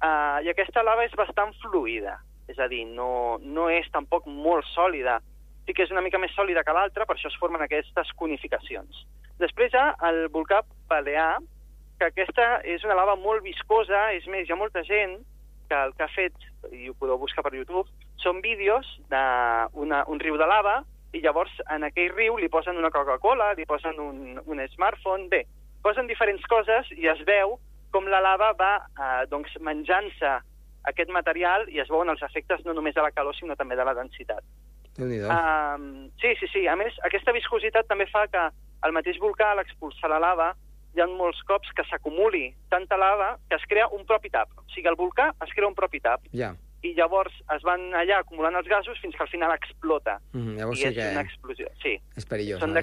Uh, 0.02 0.42
I 0.44 0.50
aquesta 0.52 0.82
lava 0.82 1.06
és 1.06 1.14
bastant 1.18 1.54
fluida, 1.62 2.16
és 2.50 2.58
a 2.58 2.68
dir, 2.68 2.84
no, 2.86 3.38
no 3.42 3.68
és 3.70 3.88
tampoc 3.94 4.26
molt 4.26 4.66
sòlida. 4.72 5.20
Sí 5.66 5.74
que 5.76 5.84
és 5.86 5.92
una 5.94 6.02
mica 6.02 6.18
més 6.18 6.34
sòlida 6.34 6.64
que 6.66 6.74
l'altra, 6.74 7.06
per 7.06 7.16
això 7.16 7.30
es 7.30 7.38
formen 7.38 7.62
aquestes 7.62 8.10
conificacions. 8.18 9.04
Després 9.42 9.72
hi 9.72 9.78
ha 9.78 9.92
el 10.08 10.26
volcà 10.34 10.62
Balear, 10.90 11.38
que 11.98 12.10
aquesta 12.10 12.60
és 12.66 12.82
una 12.84 12.96
lava 12.98 13.14
molt 13.16 13.44
viscosa, 13.46 14.10
és 14.16 14.26
més, 14.26 14.48
hi 14.48 14.54
ha 14.54 14.58
molta 14.58 14.82
gent 14.86 15.20
que 15.70 15.78
el 15.78 15.94
que 15.96 16.04
ha 16.04 16.12
fet, 16.12 16.34
i 16.74 16.90
ho 16.90 16.96
podeu 16.98 17.20
buscar 17.20 17.44
per 17.46 17.54
YouTube, 17.54 17.86
són 18.20 18.42
vídeos 18.42 18.88
d'un 19.10 20.20
riu 20.20 20.36
de 20.38 20.48
lava 20.48 20.82
i 21.16 21.22
llavors 21.22 21.52
en 21.72 21.84
aquell 21.86 22.12
riu 22.12 22.36
li 22.40 22.50
posen 22.52 22.78
una 22.80 22.90
Coca-Cola, 22.92 23.52
li 23.56 23.66
posen 23.68 23.98
un, 24.00 24.40
un 24.44 24.62
smartphone, 24.74 25.28
bé, 25.32 25.44
posen 25.84 26.08
diferents 26.10 26.44
coses 26.50 26.90
i 26.96 27.08
es 27.10 27.22
veu 27.28 27.58
com 27.92 28.08
la 28.08 28.22
lava 28.24 28.52
va 28.56 28.72
eh, 28.80 29.24
doncs, 29.28 29.54
menjant-se 29.60 30.38
aquest 30.84 31.10
material 31.10 31.68
i 31.68 31.78
es 31.80 31.88
veuen 31.88 32.08
els 32.10 32.22
efectes 32.22 32.64
no 32.64 32.72
només 32.74 32.94
de 32.94 33.02
la 33.02 33.10
calor, 33.12 33.34
sinó 33.36 33.54
també 33.56 33.76
de 33.76 33.84
la 33.84 33.94
densitat. 33.94 34.42
Um, 34.98 36.10
sí, 36.20 36.34
sí, 36.40 36.46
sí. 36.52 36.66
A 36.68 36.76
més, 36.76 36.92
aquesta 37.06 37.32
viscositat 37.32 37.86
també 37.88 38.06
fa 38.10 38.26
que 38.28 38.42
el 38.84 38.92
mateix 38.92 39.18
volcà, 39.22 39.52
a 39.52 39.56
l'expulsar 39.60 40.10
la 40.10 40.18
lava, 40.20 40.50
hi 40.94 41.00
ha 41.00 41.06
molts 41.08 41.40
cops 41.48 41.70
que 41.72 41.84
s'acumuli 41.88 42.50
tanta 42.68 42.98
lava 43.00 43.38
que 43.48 43.56
es 43.56 43.64
crea 43.70 43.86
un 43.88 44.04
propi 44.04 44.28
tap. 44.30 44.50
O 44.58 44.66
sigui, 44.74 44.88
el 44.90 44.98
volcà 45.00 45.30
es 45.46 45.54
crea 45.56 45.68
un 45.70 45.74
propi 45.78 46.00
tap 46.04 46.20
Ja. 46.36 46.52
i 46.82 46.92
llavors 46.98 47.32
es 47.54 47.62
van 47.62 47.80
allà 47.94 48.18
acumulant 48.20 48.56
els 48.58 48.68
gasos 48.68 48.98
fins 49.00 49.14
que 49.16 49.22
al 49.22 49.28
final 49.30 49.52
explota. 49.54 50.18
Mhm, 50.34 50.56
Llavors 50.58 50.78
I 50.78 50.82
sí 50.82 50.88
és 50.88 50.94
que 50.96 51.10
una 51.12 51.22
explosió. 51.22 51.68
Sí, 51.80 51.98
és 52.16 52.26
perillós. 52.26 52.60
són 52.60 52.74
no? 52.74 52.82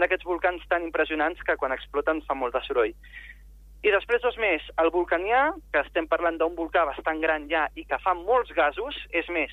d'aquests 0.00 0.24
volcans 0.24 0.66
tan 0.68 0.82
impressionants 0.82 1.40
que 1.44 1.56
quan 1.56 1.72
exploten 1.72 2.22
fan 2.22 2.38
molt 2.38 2.54
de 2.54 2.60
soroll. 2.66 2.94
I 3.86 3.90
després 3.94 4.22
dos 4.22 4.36
més, 4.42 4.62
el 4.82 4.90
volcanià, 4.90 5.52
que 5.72 5.80
estem 5.84 6.08
parlant 6.10 6.38
d'un 6.40 6.56
volcà 6.58 6.82
bastant 6.88 7.20
gran 7.22 7.46
ja 7.50 7.68
i 7.78 7.84
que 7.86 7.98
fa 8.02 8.14
molts 8.18 8.50
gasos, 8.56 8.96
és 9.14 9.28
més, 9.30 9.52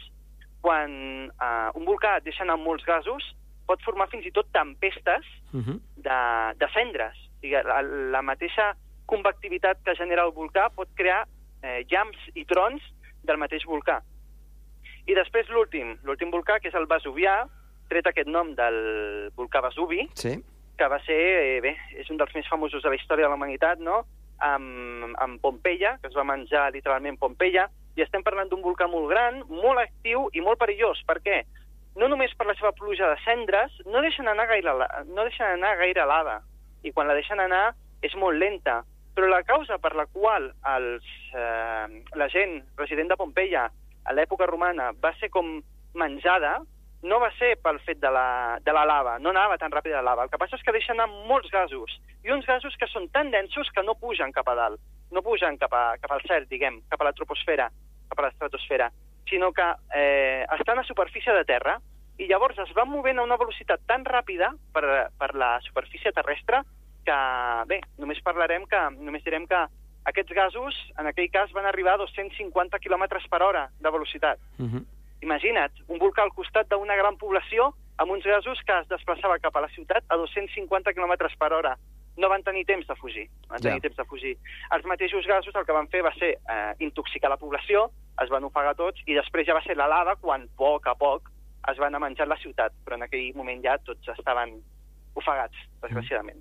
quan 0.65 0.89
eh, 1.29 1.69
un 1.77 1.85
volcà 1.85 2.17
deixa 2.25 2.41
anar 2.43 2.57
molts 2.57 2.85
gasos, 2.87 3.23
pot 3.69 3.81
formar 3.85 4.07
fins 4.09 4.25
i 4.25 4.31
tot 4.33 4.49
tempestes 4.53 5.25
Mhm. 5.53 5.77
de, 6.03 6.19
de 6.57 6.67
cendres. 6.73 7.15
O 7.37 7.39
sigui, 7.41 7.53
la, 7.63 7.81
la 8.11 8.21
mateixa 8.21 8.73
convectivitat 9.05 9.77
que 9.85 9.95
genera 9.95 10.25
el 10.25 10.33
volcà 10.33 10.69
pot 10.73 10.89
crear 10.97 11.27
eh, 11.61 11.83
llamps 11.89 12.17
i 12.35 12.43
trons 12.45 12.81
del 13.23 13.37
mateix 13.37 13.63
volcà. 13.65 14.01
I 15.07 15.13
després 15.13 15.47
l'últim, 15.53 15.95
l'últim 16.03 16.31
volcà, 16.33 16.59
que 16.59 16.67
és 16.69 16.75
el 16.75 16.87
Vesuvià, 16.89 17.45
tret 17.89 18.07
aquest 18.09 18.27
nom 18.27 18.55
del 18.57 19.29
volcà 19.37 19.61
Vesuvi, 19.61 20.09
Sí? 20.17 20.35
Que 20.77 20.87
va 20.91 20.99
ser, 21.05 21.17
eh, 21.17 21.59
bé, 21.63 21.75
és 21.99 22.09
un 22.11 22.17
dels 22.17 22.33
més 22.35 22.47
famosos 22.51 22.83
de 22.83 22.91
la 22.91 22.99
història 22.99 23.25
de 23.25 23.33
la 23.33 23.39
humanitat, 23.39 23.79
no?, 23.79 24.03
amb, 24.43 25.15
amb 25.23 25.39
Pompeia, 25.41 25.95
que 26.01 26.09
es 26.11 26.15
va 26.15 26.27
menjar 26.27 26.71
literalment 26.75 27.19
Pompeia, 27.19 27.69
i 27.95 28.03
estem 28.03 28.23
parlant 28.23 28.49
d'un 28.51 28.63
volcà 28.63 28.87
molt 28.91 29.07
gran, 29.11 29.39
molt 29.47 29.79
actiu 29.79 30.27
i 30.35 30.43
molt 30.43 30.59
perillós. 30.59 30.99
Per 31.07 31.21
què? 31.23 31.43
No 31.95 32.09
només 32.11 32.33
per 32.35 32.47
la 32.49 32.55
seva 32.59 32.73
pluja 32.75 33.07
de 33.13 33.21
cendres, 33.23 33.71
no 33.87 34.03
deixen 34.03 34.27
anar 34.27 34.49
gaire, 34.51 34.73
no 35.07 35.23
deixen 35.23 35.47
anar 35.47 35.77
gaire 35.79 36.03
lava, 36.03 36.41
i 36.83 36.91
quan 36.91 37.07
la 37.07 37.15
deixen 37.15 37.39
anar 37.39 37.69
és 38.03 38.15
molt 38.19 38.37
lenta. 38.37 38.81
Però 39.15 39.29
la 39.31 39.45
causa 39.47 39.77
per 39.79 39.93
la 39.95 40.05
qual 40.11 40.49
els, 40.75 41.07
eh, 41.31 42.03
la 42.19 42.27
gent 42.27 42.59
resident 42.75 43.13
de 43.13 43.19
Pompeia 43.19 43.69
a 44.03 44.13
l'època 44.13 44.49
romana 44.49 44.91
va 44.91 45.13
ser 45.21 45.31
com 45.31 45.61
menjada 45.95 46.57
no 47.05 47.19
va 47.21 47.29
ser 47.37 47.53
pel 47.61 47.77
fet 47.85 47.99
de 48.01 48.09
la, 48.11 48.57
de 48.65 48.73
la 48.73 48.83
lava, 48.89 49.15
no 49.21 49.31
anava 49.31 49.59
tan 49.61 49.73
ràpid 49.73 49.93
la 49.93 50.03
lava. 50.05 50.25
El 50.25 50.31
que 50.33 50.39
passa 50.41 50.57
és 50.57 50.65
que 50.65 50.73
deixa 50.73 50.93
anar 50.93 51.07
molts 51.29 51.51
gasos, 51.53 51.97
i 52.25 52.33
uns 52.33 52.47
gasos 52.49 52.75
que 52.81 52.89
són 52.89 53.07
tan 53.13 53.31
densos 53.33 53.69
que 53.73 53.83
no 53.85 53.97
pugen 54.01 54.33
cap 54.35 54.49
a 54.49 54.55
dalt, 54.57 54.81
no 55.13 55.23
pugen 55.25 55.59
cap, 55.61 55.73
a, 55.73 55.97
cap 56.01 56.15
al 56.15 56.23
cel, 56.25 56.47
diguem, 56.49 56.81
cap 56.89 57.01
a 57.01 57.09
la 57.09 57.13
troposfera, 57.17 57.69
cap 58.09 58.21
a 58.21 58.27
l'estratosfera, 58.27 58.89
sinó 59.29 59.51
que 59.53 59.67
eh, 59.95 60.45
estan 60.57 60.81
a 60.81 60.87
superfície 60.87 61.33
de 61.33 61.45
terra, 61.45 61.77
i 62.17 62.29
llavors 62.29 62.57
es 62.63 62.71
van 62.73 62.89
movent 62.89 63.19
a 63.19 63.25
una 63.27 63.37
velocitat 63.37 63.81
tan 63.89 64.05
ràpida 64.07 64.53
per, 64.73 64.85
per 65.19 65.33
la 65.35 65.57
superfície 65.65 66.13
terrestre 66.15 66.61
que, 67.05 67.17
bé, 67.69 67.81
només 68.01 68.21
parlarem 68.25 68.65
que, 68.71 68.81
només 68.97 69.25
direm 69.25 69.45
que 69.49 69.65
aquests 70.09 70.33
gasos, 70.37 70.77
en 71.01 71.09
aquell 71.09 71.29
cas, 71.33 71.51
van 71.53 71.67
arribar 71.69 71.95
a 71.95 72.03
250 72.03 72.79
km 72.79 73.07
per 73.29 73.41
hora 73.43 73.67
de 73.79 73.91
velocitat. 73.91 74.39
Mhm. 74.57 74.85
Imagina't, 75.25 75.73
un 75.89 75.97
volcà 76.01 76.21
al 76.25 76.33
costat 76.37 76.69
d'una 76.69 76.95
gran 76.99 77.17
població 77.17 77.71
amb 77.97 78.11
uns 78.13 78.25
gasos 78.27 78.59
que 78.67 78.75
es 78.81 78.87
desplaçava 78.91 79.39
cap 79.41 79.55
a 79.57 79.63
la 79.65 79.71
ciutat 79.73 80.03
a 80.11 80.17
250 80.21 80.93
km 80.93 81.15
per 81.39 81.51
hora. 81.57 81.75
No 82.15 82.29
van 82.31 82.43
tenir 82.47 82.63
temps 82.67 82.85
de 82.87 82.95
fugir, 82.95 83.25
van 83.49 83.59
tenir 83.59 83.79
Ja. 83.81 83.85
temps 83.87 83.97
de 83.97 84.05
fugir. 84.05 84.37
Els 84.71 84.85
mateixos 84.85 85.25
gasos 85.27 85.55
el 85.55 85.65
que 85.65 85.73
van 85.73 85.87
fer 85.87 86.01
va 86.03 86.13
ser 86.15 86.35
eh, 86.37 86.73
intoxicar 86.79 87.29
la 87.29 87.37
població, 87.41 87.89
es 88.21 88.29
van 88.29 88.43
ofegar 88.43 88.75
tots, 88.75 89.01
i 89.05 89.13
després 89.17 89.47
ja 89.47 89.53
va 89.57 89.63
ser 89.63 89.75
la 89.75 89.87
lava 89.87 90.15
quan, 90.15 90.43
a 90.43 90.57
poc 90.57 90.87
a 90.87 90.95
poc, 90.95 91.31
es 91.67 91.77
van 91.77 91.95
a 91.95 91.99
menjar 91.99 92.27
la 92.27 92.37
ciutat. 92.37 92.71
Però 92.85 92.95
en 92.95 93.03
aquell 93.03 93.33
moment 93.35 93.63
ja 93.63 93.77
tots 93.79 94.07
estaven 94.07 94.61
ofegats, 95.15 95.57
desgraciadament. 95.81 96.39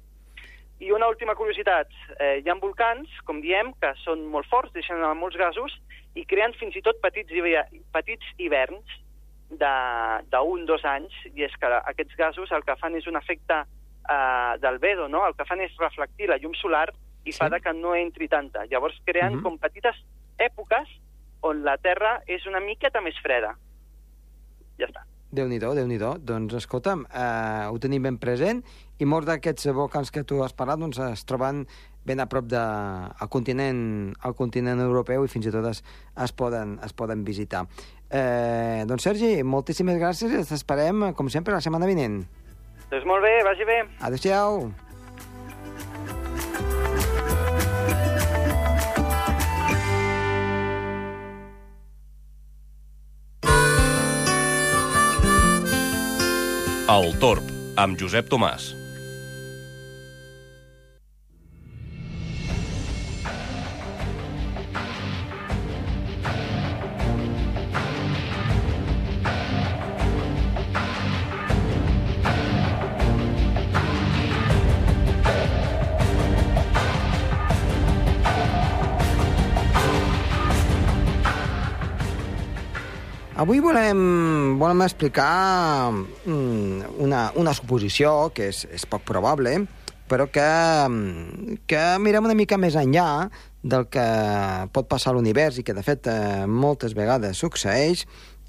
I 0.80 0.90
una 0.92 1.08
última 1.08 1.34
curiositat, 1.34 1.88
eh, 2.18 2.42
hi 2.44 2.48
ha 2.50 2.54
volcans, 2.54 3.08
com 3.24 3.40
diem, 3.40 3.72
que 3.80 3.94
són 4.04 4.26
molt 4.26 4.46
forts, 4.46 4.72
deixen 4.74 5.00
molts 5.16 5.36
gasos 5.36 5.72
i 6.14 6.24
creen 6.26 6.54
fins 6.54 6.76
i 6.76 6.82
tot 6.82 7.00
petits, 7.02 7.30
petits 7.92 8.26
hiverns 8.38 8.84
d'un, 9.50 10.64
dos 10.66 10.84
anys, 10.84 11.12
i 11.34 11.44
és 11.46 11.54
que 11.60 11.66
aquests 11.66 12.16
gasos 12.18 12.52
el 12.52 12.64
que 12.64 12.76
fan 12.80 12.94
és 12.96 13.06
un 13.10 13.16
efecte 13.16 13.62
eh, 14.08 14.54
d'albedo, 14.60 15.08
no? 15.08 15.24
El 15.26 15.34
que 15.34 15.46
fan 15.48 15.60
és 15.64 15.74
reflectir 15.80 16.28
la 16.28 16.38
llum 16.38 16.54
solar 16.54 16.90
i 17.24 17.32
Sí. 17.32 17.38
fa 17.38 17.48
de 17.48 17.60
que 17.60 17.72
no 17.72 17.94
entri 17.94 18.28
tanta. 18.28 18.66
Llavors 18.66 19.00
creen 19.04 19.36
Mhm. 19.36 19.42
com 19.42 19.58
petites 19.58 19.96
èpoques 20.38 20.88
on 21.40 21.62
la 21.64 21.76
Terra 21.78 22.22
és 22.26 22.44
una 22.46 22.60
miqueta 22.60 23.00
més 23.00 23.14
freda. 23.22 23.56
ja 24.76 24.86
està. 24.86 25.04
Déu-n'hi-do, 25.30 25.72
déu 25.74 25.86
nhi 25.86 25.98
déu 25.98 26.18
Doncs, 26.18 26.52
escolta'm, 26.54 27.06
eh, 27.06 27.66
ho 27.70 27.78
tenim 27.78 28.02
ben 28.02 28.18
present 28.18 28.64
i 28.98 29.08
molts 29.08 29.26
d'aquests 29.26 29.72
volcans 29.74 30.12
que 30.14 30.22
tu 30.22 30.42
has 30.44 30.54
parlat 30.54 30.78
doncs, 30.78 31.00
es 31.02 31.24
troben 31.26 31.64
ben 32.04 32.20
a 32.20 32.28
prop 32.28 32.46
de, 32.46 32.60
al, 32.60 33.28
continent, 33.32 34.12
al 34.22 34.36
continent 34.36 34.80
europeu 34.84 35.24
i 35.24 35.32
fins 35.32 35.48
i 35.48 35.52
tot 35.54 35.66
es, 35.70 35.82
es, 36.20 36.32
poden, 36.36 36.78
es 36.84 36.92
poden 36.92 37.24
visitar. 37.24 37.64
Eh, 38.10 38.84
doncs, 38.86 39.08
Sergi, 39.08 39.38
moltíssimes 39.42 39.98
gràcies 39.98 40.32
i 40.32 40.40
ens 40.42 40.52
esperem, 40.54 41.10
com 41.16 41.32
sempre, 41.32 41.56
la 41.56 41.64
setmana 41.64 41.88
vinent. 41.90 42.22
Doncs 42.92 43.08
molt 43.08 43.24
bé, 43.24 43.38
vagi 43.46 43.66
bé. 43.68 43.82
Adéu-siau. 44.04 44.68
El 56.94 57.14
Torb, 57.18 57.48
amb 57.80 57.96
Josep 57.98 58.28
Tomàs. 58.28 58.83
Avui 83.34 83.58
volem, 83.58 83.98
volem 84.60 84.84
explicar 84.84 85.90
mm, 85.90 87.00
una, 87.02 87.24
una 87.34 87.54
suposició 87.58 88.28
que 88.30 88.46
és, 88.52 88.60
és 88.70 88.84
poc 88.86 89.02
probable, 89.08 89.56
però 90.06 90.28
que, 90.30 90.44
mm, 90.86 91.56
que 91.66 91.82
mirem 91.98 92.28
una 92.28 92.36
mica 92.38 92.60
més 92.62 92.76
enllà 92.78 93.26
del 93.66 93.88
que 93.90 94.04
pot 94.70 94.86
passar 94.86 95.10
a 95.10 95.16
l'univers 95.18 95.58
i 95.58 95.66
que, 95.66 95.74
de 95.74 95.82
fet, 95.82 96.06
eh, 96.06 96.46
moltes 96.46 96.94
vegades 96.94 97.42
succeeix 97.42 98.04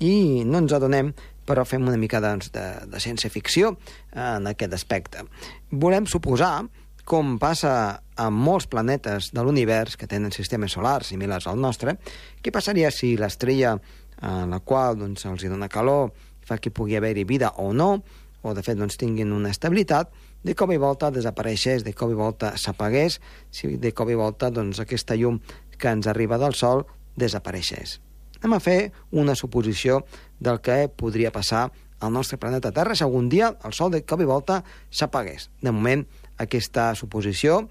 i 0.06 0.46
no 0.46 0.62
ens 0.62 0.77
adonem, 0.77 1.15
però 1.50 1.65
fem 1.65 1.82
una 1.82 1.98
mica 1.98 2.22
doncs, 2.22 2.54
de, 2.54 2.70
de 2.86 3.01
ciència-ficció 3.01 3.74
en 4.13 4.46
aquest 4.54 4.77
aspecte. 4.77 5.25
Volem 5.74 6.06
suposar 6.06 6.60
com 7.06 7.36
passa 7.42 8.01
amb 8.22 8.42
molts 8.42 8.65
planetes 8.70 9.30
de 9.34 9.44
l'univers 9.46 9.98
que 9.98 10.10
tenen 10.10 10.34
sistemes 10.34 10.74
solars 10.74 11.12
similars 11.13 11.46
al 11.50 11.58
nostre, 11.62 11.98
què 12.42 12.54
passaria 12.54 12.89
si 12.94 13.13
l'estrella 13.18 13.77
en 14.25 14.53
la 14.53 14.60
qual 14.60 14.98
doncs, 15.00 15.25
els 15.29 15.44
hi 15.44 15.51
dona 15.51 15.70
calor, 15.72 16.12
fa 16.46 16.58
que 16.62 16.74
pugui 16.74 16.98
haver-hi 16.98 17.25
vida 17.25 17.53
o 17.62 17.72
no, 17.74 18.03
o 18.46 18.53
de 18.53 18.63
fet 18.65 18.77
doncs, 18.77 18.98
tinguin 19.01 19.34
una 19.34 19.51
estabilitat, 19.53 20.12
de 20.46 20.53
cop 20.53 20.70
i 20.74 20.77
volta 20.82 21.10
desapareixés, 21.13 21.84
de 21.86 21.94
cop 21.98 22.12
i 22.13 22.17
volta 22.17 22.53
s'apagués, 22.62 23.20
si 23.50 23.75
de 23.82 23.91
cop 23.98 24.12
i 24.13 24.17
volta 24.17 24.51
doncs, 24.53 24.82
aquesta 24.84 25.17
llum 25.17 25.39
que 25.77 25.89
ens 25.89 26.08
arriba 26.08 26.38
del 26.41 26.53
Sol 26.53 26.86
desapareixés. 27.17 28.00
Anem 28.41 28.58
a 28.58 28.62
fer 28.62 28.79
una 29.12 29.34
suposició 29.34 30.03
del 30.39 30.62
que 30.62 30.86
podria 30.91 31.32
passar 31.34 31.72
al 32.00 32.13
nostre 32.13 32.38
planeta 32.38 32.74
Terra 32.75 32.94
si 32.94 33.03
algun 33.03 33.29
dia 33.32 33.55
el 33.65 33.74
Sol 33.74 33.89
de 33.96 34.03
cop 34.05 34.22
i 34.22 34.29
volta 34.29 34.62
s'apagués. 34.91 35.50
De 35.62 35.74
moment, 35.74 36.05
aquesta 36.38 36.91
suposició 36.94 37.63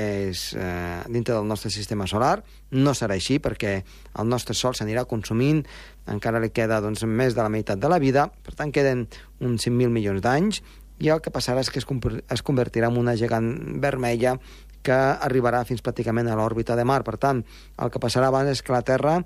és 0.00 0.50
eh, 0.56 1.00
dintre 1.12 1.34
del 1.36 1.48
nostre 1.48 1.70
sistema 1.70 2.06
solar. 2.10 2.40
No 2.72 2.94
serà 2.96 3.16
així 3.18 3.38
perquè 3.42 3.74
el 3.80 4.30
nostre 4.30 4.56
Sol 4.56 4.76
s'anirà 4.76 5.04
consumint, 5.10 5.62
encara 6.10 6.40
li 6.42 6.50
queda 6.54 6.80
doncs, 6.82 7.04
més 7.04 7.36
de 7.36 7.44
la 7.44 7.52
meitat 7.52 7.80
de 7.80 7.90
la 7.92 8.00
vida, 8.02 8.28
per 8.44 8.56
tant 8.58 8.72
queden 8.72 9.06
uns 9.40 9.68
5.000 9.68 9.92
milions 9.92 10.24
d'anys, 10.24 10.62
i 11.00 11.08
el 11.08 11.22
que 11.24 11.32
passarà 11.32 11.62
és 11.64 11.70
que 11.72 11.80
es, 11.80 11.86
es 12.28 12.42
convertirà 12.44 12.90
en 12.90 12.98
una 13.00 13.16
gegant 13.16 13.54
vermella 13.80 14.36
que 14.84 14.96
arribarà 14.96 15.62
fins 15.68 15.82
pràcticament 15.84 16.28
a 16.28 16.36
l'òrbita 16.38 16.76
de 16.76 16.84
Mar. 16.88 17.02
Per 17.04 17.16
tant, 17.20 17.42
el 17.80 17.92
que 17.92 18.00
passarà 18.02 18.28
abans 18.28 18.52
és 18.52 18.62
que 18.64 18.74
la 18.74 18.84
Terra 18.86 19.18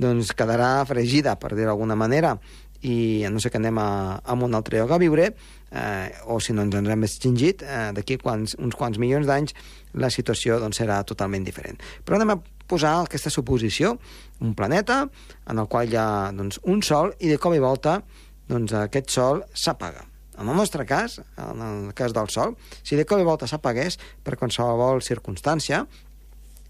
doncs, 0.00 0.32
quedarà 0.36 0.80
fregida, 0.88 1.36
per 1.36 1.52
dir 1.54 1.66
d'alguna 1.68 1.98
manera, 1.98 2.36
i 2.82 3.26
no 3.30 3.40
sé 3.42 3.50
que 3.52 3.60
anem 3.60 3.78
a, 3.78 3.90
a 4.24 4.36
un 4.36 4.54
altre 4.56 4.80
lloc 4.80 4.94
a 4.94 5.00
viure, 5.00 5.30
eh, 5.70 6.08
o 6.26 6.38
si 6.40 6.54
no 6.56 6.64
ens 6.64 6.76
ens 6.78 6.88
hem 6.88 7.04
extingit, 7.04 7.62
eh, 7.62 7.90
d'aquí 7.96 8.18
uns 8.24 8.76
quants 8.78 8.98
milions 8.98 9.28
d'anys 9.28 9.54
la 9.94 10.10
situació 10.10 10.60
doncs, 10.62 10.80
serà 10.80 11.02
totalment 11.04 11.44
diferent. 11.44 11.80
Però 12.04 12.16
anem 12.16 12.36
a 12.36 12.40
posar 12.70 13.00
aquesta 13.02 13.30
suposició, 13.30 13.96
un 14.40 14.54
planeta 14.54 15.02
en 15.50 15.58
el 15.58 15.68
qual 15.68 15.90
hi 15.90 15.98
ha 15.98 16.30
doncs, 16.32 16.60
un 16.64 16.82
sol 16.82 17.14
i 17.18 17.28
de 17.28 17.38
cop 17.38 17.54
i 17.54 17.62
volta 17.62 18.00
doncs, 18.48 18.72
aquest 18.74 19.10
sol 19.10 19.44
s'apaga. 19.54 20.06
En 20.40 20.48
el 20.48 20.56
nostre 20.56 20.86
cas, 20.88 21.18
en 21.36 21.60
el 21.60 21.94
cas 21.94 22.14
del 22.16 22.30
Sol, 22.32 22.54
si 22.82 22.96
de 22.96 23.04
cop 23.04 23.20
i 23.20 23.26
volta 23.28 23.44
s'apagués 23.50 23.98
per 24.24 24.38
qualsevol 24.40 25.02
circumstància, 25.04 25.82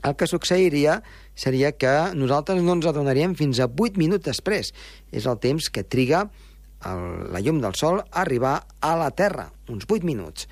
el 0.02 0.16
que 0.16 0.26
succeiria 0.26 1.00
seria 1.34 1.72
que 1.72 1.92
nosaltres 2.16 2.62
no 2.62 2.76
ens 2.78 2.88
adonaríem 2.88 3.36
fins 3.38 3.60
a 3.60 3.68
8 3.68 4.00
minuts 4.00 4.26
després. 4.26 4.72
És 5.12 5.26
el 5.26 5.40
temps 5.42 5.70
que 5.70 5.84
triga 5.84 6.26
el, 6.86 7.32
la 7.32 7.40
llum 7.40 7.60
del 7.60 7.76
Sol 7.76 8.00
a 8.02 8.20
arribar 8.22 8.60
a 8.80 8.94
la 8.96 9.10
Terra, 9.10 9.50
uns 9.68 9.86
8 9.88 10.06
minuts. 10.06 10.48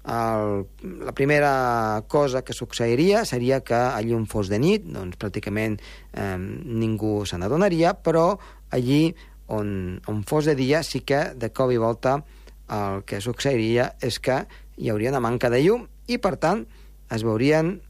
El, 0.00 0.64
la 1.04 1.12
primera 1.12 2.04
cosa 2.08 2.42
que 2.42 2.56
succeiria 2.56 3.24
seria 3.28 3.60
que 3.60 3.76
allí 3.76 4.14
on 4.16 4.24
fos 4.26 4.48
de 4.48 4.58
nit, 4.60 4.86
doncs 4.88 5.20
pràcticament 5.20 5.76
eh, 6.12 6.36
ningú 6.38 7.26
se 7.28 7.36
n'adonaria, 7.40 7.94
però 8.00 8.38
allí 8.72 9.10
on, 9.52 10.00
on 10.08 10.24
fos 10.24 10.48
de 10.48 10.56
dia 10.56 10.82
sí 10.86 11.02
que 11.04 11.34
de 11.36 11.52
cop 11.52 11.72
i 11.72 11.80
volta 11.80 12.20
el 12.70 13.04
que 13.04 13.20
succeiria 13.20 13.90
és 14.00 14.20
que 14.22 14.44
hi 14.78 14.88
hauria 14.88 15.12
una 15.12 15.20
manca 15.20 15.50
de 15.52 15.60
llum 15.64 15.84
i, 16.08 16.16
per 16.16 16.36
tant, 16.40 16.64
es 17.10 17.26
veurien 17.26 17.80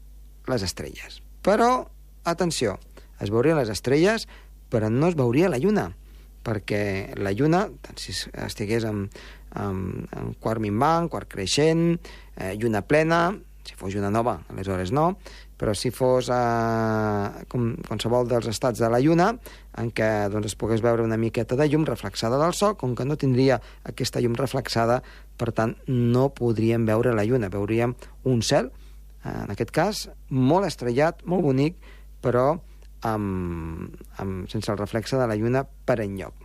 les 0.51 0.65
estrelles. 0.67 1.21
Però, 1.45 1.71
atenció, 2.27 2.77
es 3.21 3.31
veurien 3.33 3.57
les 3.59 3.71
estrelles, 3.73 4.27
però 4.71 4.89
no 4.91 5.09
es 5.09 5.17
veuria 5.19 5.49
la 5.51 5.59
lluna, 5.61 5.89
perquè 6.45 7.13
la 7.21 7.33
lluna, 7.35 7.67
tant 7.85 8.01
si 8.01 8.15
estigués 8.45 8.85
amb, 8.87 9.13
amb, 9.57 10.09
amb 10.17 10.35
quart 10.41 10.63
minvant, 10.63 11.09
quart 11.11 11.29
creixent, 11.29 11.99
eh, 12.37 12.53
lluna 12.57 12.81
plena, 12.85 13.29
si 13.67 13.75
fos 13.77 13.93
lluna 13.93 14.09
nova, 14.09 14.39
aleshores 14.49 14.91
no, 14.95 15.11
però 15.61 15.75
si 15.77 15.91
fos 15.93 16.31
eh, 16.33 17.45
com 17.51 17.67
qualsevol 17.85 18.29
dels 18.29 18.49
estats 18.49 18.81
de 18.81 18.89
la 18.89 19.01
lluna, 19.03 19.29
en 19.77 19.91
què 19.93 20.09
doncs, 20.33 20.49
es 20.49 20.57
pogués 20.57 20.81
veure 20.81 21.05
una 21.05 21.19
miqueta 21.21 21.57
de 21.59 21.67
llum 21.69 21.85
reflexada 21.85 22.39
del 22.41 22.55
sol, 22.57 22.73
com 22.79 22.95
que 22.97 23.05
no 23.05 23.19
tindria 23.21 23.59
aquesta 23.85 24.23
llum 24.23 24.33
reflexada, 24.39 25.01
per 25.37 25.51
tant, 25.57 25.75
no 25.87 26.31
podríem 26.33 26.87
veure 26.89 27.13
la 27.13 27.27
lluna, 27.27 27.53
veuríem 27.53 27.93
un 28.25 28.41
cel, 28.41 28.71
en 29.23 29.53
aquest 29.53 29.71
cas, 29.75 30.07
molt 30.29 30.67
estrellat, 30.67 31.21
molt 31.29 31.45
bonic, 31.45 31.77
però 32.21 32.55
amb, 33.07 33.95
amb, 34.21 34.49
sense 34.49 34.71
el 34.71 34.79
reflexe 34.79 35.17
de 35.17 35.27
la 35.29 35.37
lluna 35.37 35.63
per 35.85 35.99
enlloc. 36.03 36.35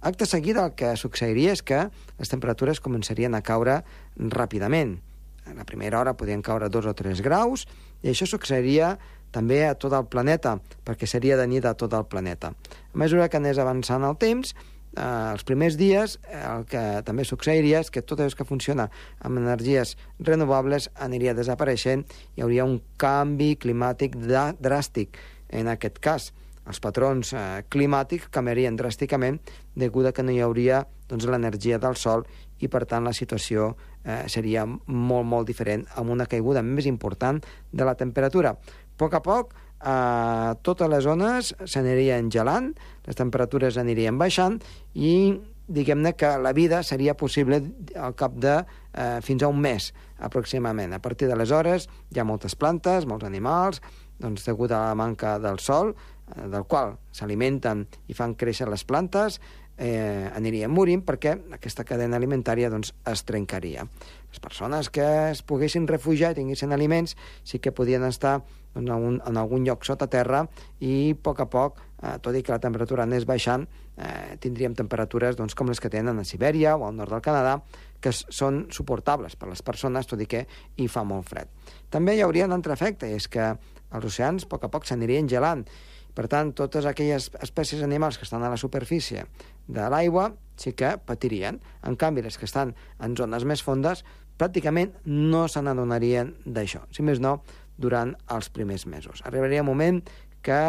Acte 0.00 0.24
seguit 0.24 0.56
el 0.56 0.72
que 0.78 0.94
succeiria 0.96 1.52
és 1.52 1.62
que 1.62 1.84
les 2.18 2.32
temperatures 2.32 2.80
començarien 2.80 3.34
a 3.36 3.42
caure 3.44 3.82
ràpidament. 4.16 4.96
A 5.44 5.54
la 5.56 5.66
primera 5.68 6.00
hora 6.00 6.16
podien 6.16 6.42
caure 6.42 6.70
dos 6.72 6.86
o 6.88 6.94
tres 6.96 7.20
graus, 7.20 7.66
i 8.00 8.12
això 8.12 8.28
succeiria 8.28 8.94
també 9.30 9.60
a 9.66 9.76
tot 9.78 9.92
el 9.94 10.06
planeta, 10.10 10.56
perquè 10.86 11.06
seria 11.06 11.36
de 11.38 11.46
nit 11.46 11.66
a 11.68 11.74
tot 11.78 11.92
el 11.94 12.06
planeta. 12.10 12.54
A 12.94 12.98
mesura 12.98 13.28
que 13.28 13.38
anés 13.38 13.58
avançant 13.58 14.06
el 14.06 14.16
temps, 14.18 14.54
eh, 14.96 15.32
els 15.32 15.44
primers 15.48 15.78
dies 15.80 16.18
eh, 16.28 16.40
el 16.40 16.66
que 16.70 16.82
també 17.06 17.24
succeiria 17.28 17.80
és 17.84 17.90
que 17.90 18.02
tot 18.02 18.20
allò 18.20 18.34
que 18.36 18.48
funciona 18.48 18.88
amb 19.20 19.40
energies 19.42 19.96
renovables 20.18 20.90
aniria 20.96 21.36
desapareixent, 21.36 22.06
hi 22.36 22.44
hauria 22.44 22.68
un 22.68 22.80
canvi 23.00 23.54
climàtic 23.60 24.16
dràstic 24.18 25.18
en 25.50 25.70
aquest 25.70 25.98
cas 25.98 26.30
els 26.70 26.80
patrons 26.82 27.32
eh, 27.34 27.62
climàtics 27.72 28.30
canviarien 28.30 28.76
dràsticament 28.78 29.40
degut 29.74 30.06
a 30.06 30.12
que 30.14 30.22
no 30.22 30.34
hi 30.34 30.42
hauria 30.44 30.84
doncs, 31.10 31.26
l'energia 31.26 31.80
del 31.82 31.96
sol 31.98 32.26
i, 32.60 32.68
per 32.68 32.84
tant, 32.86 33.06
la 33.06 33.14
situació 33.16 33.72
eh, 34.04 34.26
seria 34.28 34.66
molt, 34.66 35.26
molt 35.26 35.48
diferent, 35.48 35.86
amb 35.98 36.12
una 36.14 36.28
caiguda 36.30 36.62
més 36.62 36.86
important 36.86 37.40
de 37.72 37.88
la 37.88 37.96
temperatura. 37.98 38.54
A 38.54 39.00
poc 39.00 39.16
a 39.16 39.22
poc, 39.24 39.54
eh, 39.84 40.52
totes 40.62 40.90
les 40.92 41.04
zones 41.04 41.54
s'anirien 41.64 42.30
gelant, 42.30 42.72
les 43.06 43.16
temperatures 43.16 43.80
anirien 43.80 44.18
baixant 44.18 44.60
i 44.94 45.40
diguem-ne 45.70 46.14
que 46.18 46.34
la 46.42 46.52
vida 46.52 46.82
seria 46.82 47.14
possible 47.14 47.62
al 47.94 48.14
cap 48.18 48.34
de 48.34 48.60
eh, 48.60 49.18
fins 49.22 49.42
a 49.42 49.48
un 49.48 49.60
mes, 49.62 49.92
aproximadament. 50.18 50.92
A 50.92 51.02
partir 51.02 51.30
d'aleshores 51.30 51.88
hi 52.10 52.20
ha 52.20 52.26
moltes 52.26 52.56
plantes, 52.58 53.06
molts 53.06 53.24
animals, 53.24 53.80
doncs, 54.20 54.44
degut 54.44 54.72
a 54.74 54.88
la 54.90 54.96
manca 54.98 55.38
del 55.40 55.62
sol, 55.62 55.94
Eh, 56.36 56.46
del 56.50 56.64
qual 56.68 56.94
s'alimenten 57.16 57.86
i 58.10 58.14
fan 58.14 58.36
créixer 58.38 58.68
les 58.70 58.84
plantes, 58.86 59.40
eh, 59.80 60.30
anirien 60.36 60.70
morint 60.70 61.02
perquè 61.02 61.34
aquesta 61.56 61.84
cadena 61.88 62.18
alimentària 62.20 62.70
doncs, 62.70 62.92
es 63.06 63.24
trencaria. 63.24 63.86
Les 64.30 64.40
persones 64.40 64.90
que 64.90 65.06
es 65.30 65.42
poguessin 65.42 65.88
refugiar 65.90 66.32
i 66.32 66.38
tinguessin 66.38 66.72
aliments 66.72 67.16
sí 67.44 67.58
que 67.58 67.72
podien 67.74 68.04
estar 68.06 68.40
doncs, 68.74 68.86
en, 68.86 68.90
un, 68.94 69.20
en 69.26 69.36
algun 69.36 69.64
lloc 69.66 69.84
sota 69.84 70.06
terra 70.06 70.44
i 70.78 71.12
a 71.12 71.18
poc 71.18 71.42
a 71.42 71.48
poc 71.50 71.80
eh, 72.02 72.16
tot 72.22 72.36
i 72.36 72.42
que 72.42 72.54
la 72.54 72.60
temperatura 72.62 73.04
anés 73.04 73.26
baixant, 73.28 73.66
eh, 73.96 74.36
tindríem 74.40 74.74
temperatures 74.78 75.36
doncs, 75.36 75.54
com 75.58 75.68
les 75.68 75.80
que 75.80 75.90
tenen 75.92 76.18
a 76.18 76.24
Sibèria 76.24 76.76
o 76.76 76.86
al 76.86 76.96
nord 76.96 77.12
del 77.14 77.24
Canadà, 77.24 77.58
que 78.00 78.12
són 78.14 78.66
suportables 78.72 79.36
per 79.36 79.50
les 79.50 79.62
persones, 79.62 80.08
tot 80.08 80.20
i 80.20 80.28
que 80.30 80.46
hi 80.76 80.88
fa 80.88 81.04
molt 81.04 81.28
fred. 81.28 81.50
També 81.90 82.16
hi 82.16 82.24
hauria 82.24 82.48
un 82.48 82.56
altre 82.56 82.76
efecte, 82.76 83.10
és 83.12 83.28
que 83.28 83.52
els 83.90 84.06
oceans 84.06 84.46
a 84.46 84.50
poc 84.50 84.64
a 84.64 84.72
poc 84.72 84.86
s'anirien 84.88 85.28
gelant. 85.28 85.66
Per 86.14 86.26
tant, 86.26 86.50
totes 86.56 86.86
aquelles 86.88 87.30
espècies 87.38 87.82
animals 87.86 88.18
que 88.18 88.26
estan 88.26 88.42
a 88.42 88.50
la 88.50 88.58
superfície 88.58 89.26
de 89.68 89.90
l'aigua 89.92 90.32
sí 90.60 90.74
que 90.76 90.96
patirien. 90.98 91.60
En 91.86 91.96
canvi, 91.96 92.22
les 92.22 92.36
que 92.36 92.48
estan 92.48 92.74
en 93.00 93.14
zones 93.16 93.46
més 93.48 93.62
fondes 93.64 94.02
pràcticament 94.40 94.96
no 95.04 95.46
se 95.48 95.62
n'adonarien 95.62 96.32
d'això. 96.46 96.86
Si 96.94 97.04
més 97.06 97.20
no, 97.20 97.40
durant 97.80 98.14
els 98.32 98.50
primers 98.52 98.86
mesos. 98.86 99.22
Arribaria 99.24 99.64
un 99.64 99.70
moment 99.70 100.00
que 100.42 100.60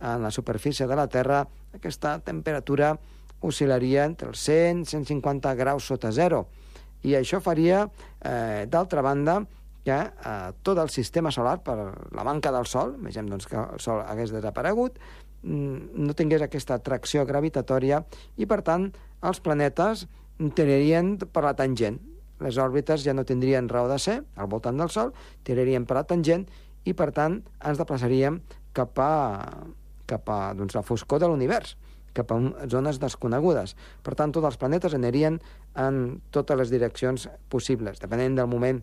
en 0.00 0.22
la 0.22 0.30
superfície 0.30 0.86
de 0.86 0.96
la 0.96 1.08
Terra 1.08 1.42
aquesta 1.74 2.18
temperatura 2.24 2.94
oscil·laria 3.44 4.04
entre 4.08 4.32
els 4.32 4.42
100 4.46 4.82
i 4.82 4.90
150 4.90 5.54
graus 5.58 5.86
sota 5.88 6.10
zero. 6.12 6.46
I 7.06 7.14
això 7.14 7.40
faria, 7.40 7.84
eh, 8.20 8.66
d'altra 8.66 9.02
banda, 9.02 9.40
que 9.84 9.94
eh, 9.94 10.52
tot 10.62 10.78
el 10.82 10.90
sistema 10.90 11.30
solar, 11.30 11.62
per 11.62 11.76
la 12.12 12.24
manca 12.26 12.52
del 12.52 12.66
Sol, 12.66 12.96
imaginem 12.98 13.30
doncs, 13.30 13.46
que 13.46 13.56
el 13.56 13.80
Sol 13.80 14.02
hagués 14.02 14.34
desaparegut, 14.34 14.98
mm, 15.42 16.04
no 16.04 16.16
tingués 16.18 16.42
aquesta 16.42 16.74
atracció 16.74 17.24
gravitatòria 17.24 18.02
i, 18.36 18.46
per 18.46 18.62
tant, 18.66 18.90
els 19.22 19.40
planetes 19.40 20.06
tirarien 20.54 21.16
per 21.18 21.44
la 21.46 21.54
tangent. 21.54 21.98
Les 22.44 22.58
òrbites 22.60 23.02
ja 23.04 23.14
no 23.16 23.26
tindrien 23.26 23.68
raó 23.68 23.88
de 23.90 23.98
ser 24.02 24.20
al 24.36 24.48
voltant 24.50 24.78
del 24.78 24.90
Sol, 24.94 25.12
tirarien 25.44 25.86
per 25.86 25.98
la 25.98 26.06
tangent 26.06 26.46
i, 26.84 26.94
per 26.94 27.10
tant, 27.16 27.40
ens 27.64 27.80
desplaçaríem 27.80 28.40
cap 28.76 28.98
a, 29.02 29.12
cap 30.08 30.30
a 30.30 30.40
doncs, 30.58 30.76
la 30.78 30.84
foscor 30.86 31.20
de 31.22 31.28
l'univers, 31.30 31.74
cap 32.16 32.30
a 32.32 32.38
zones 32.70 33.00
desconegudes. 33.02 33.74
Per 34.02 34.14
tant, 34.18 34.32
tots 34.34 34.46
els 34.48 34.60
planetes 34.60 34.94
anirien 34.96 35.40
en 35.78 36.20
totes 36.34 36.58
les 36.58 36.70
direccions 36.72 37.28
possibles, 37.50 38.00
depenent 38.02 38.38
del 38.38 38.50
moment 38.50 38.80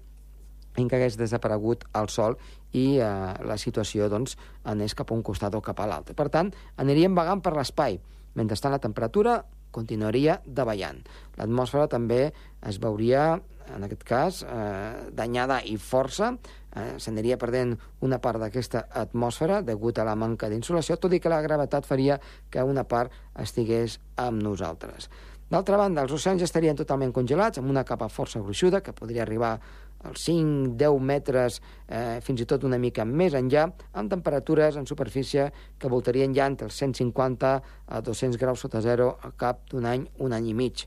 en 0.75 0.89
què 0.91 0.97
hagués 0.97 1.15
desaparegut 1.15 1.85
el 1.95 2.09
Sol 2.11 2.35
i 2.75 2.97
eh, 2.99 3.07
la 3.47 3.57
situació 3.61 4.09
doncs, 4.11 4.35
anés 4.67 4.95
cap 4.97 5.11
a 5.11 5.15
un 5.15 5.23
costat 5.23 5.55
o 5.55 5.63
cap 5.63 5.79
a 5.79 5.87
l'altre. 5.89 6.15
Per 6.17 6.27
tant, 6.31 6.51
aniríem 6.81 7.15
vagant 7.15 7.41
per 7.43 7.55
l'espai. 7.55 7.99
Mentrestant, 8.35 8.75
la 8.75 8.83
temperatura 8.83 9.37
continuaria 9.75 10.39
davallant. 10.45 11.03
L'atmosfera 11.37 11.89
també 11.91 12.29
es 12.65 12.79
veuria, 12.81 13.33
en 13.75 13.85
aquest 13.87 14.05
cas, 14.07 14.41
eh, 14.43 15.11
danyada 15.11 15.59
i 15.65 15.75
força, 15.81 16.31
eh, 16.75 16.95
s'aniria 16.97 17.37
perdent 17.41 17.75
una 18.01 18.19
part 18.19 18.39
d'aquesta 18.39 18.87
atmosfera 19.03 19.61
degut 19.61 19.99
a 19.99 20.07
la 20.07 20.15
manca 20.15 20.49
d'insolació, 20.49 20.97
tot 20.97 21.13
i 21.13 21.19
que 21.19 21.29
la 21.29 21.41
gravetat 21.41 21.85
faria 21.85 22.19
que 22.49 22.63
una 22.63 22.83
part 22.83 23.11
estigués 23.35 23.99
amb 24.17 24.41
nosaltres. 24.41 25.09
D'altra 25.49 25.77
banda, 25.77 26.01
els 26.01 26.11
oceans 26.11 26.41
ja 26.41 26.47
estarien 26.49 26.75
totalment 26.75 27.11
congelats, 27.13 27.59
amb 27.61 27.69
una 27.69 27.83
capa 27.85 28.09
força 28.09 28.39
gruixuda, 28.41 28.81
que 28.81 28.95
podria 28.97 29.21
arribar 29.21 29.59
als 30.05 30.27
5-10 30.27 30.99
metres, 31.01 31.61
eh, 31.87 32.19
fins 32.21 32.41
i 32.41 32.47
tot 32.49 32.63
una 32.63 32.79
mica 32.81 33.05
més 33.05 33.33
enllà, 33.33 33.67
amb 33.93 34.11
temperatures 34.11 34.77
en 34.77 34.87
superfície 34.87 35.49
que 35.79 35.91
voltarien 35.91 36.33
ja 36.35 36.47
entre 36.47 36.69
els 36.69 36.77
150 36.77 37.53
a 37.87 38.01
200 38.01 38.39
graus 38.41 38.63
sota 38.65 38.81
zero 38.81 39.17
al 39.21 39.35
cap 39.37 39.65
d'un 39.71 39.85
any, 39.85 40.07
un 40.19 40.33
any 40.33 40.49
i 40.49 40.53
mig. 40.53 40.85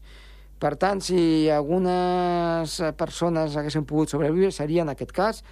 Per 0.59 0.75
tant, 0.75 1.01
si 1.01 1.49
algunes 1.55 2.81
persones 2.99 3.55
haguessin 3.57 3.87
pogut 3.87 4.11
sobreviure, 4.11 4.51
seria 4.51 4.83
en 4.83 4.91
aquest 4.91 5.13
cas 5.15 5.43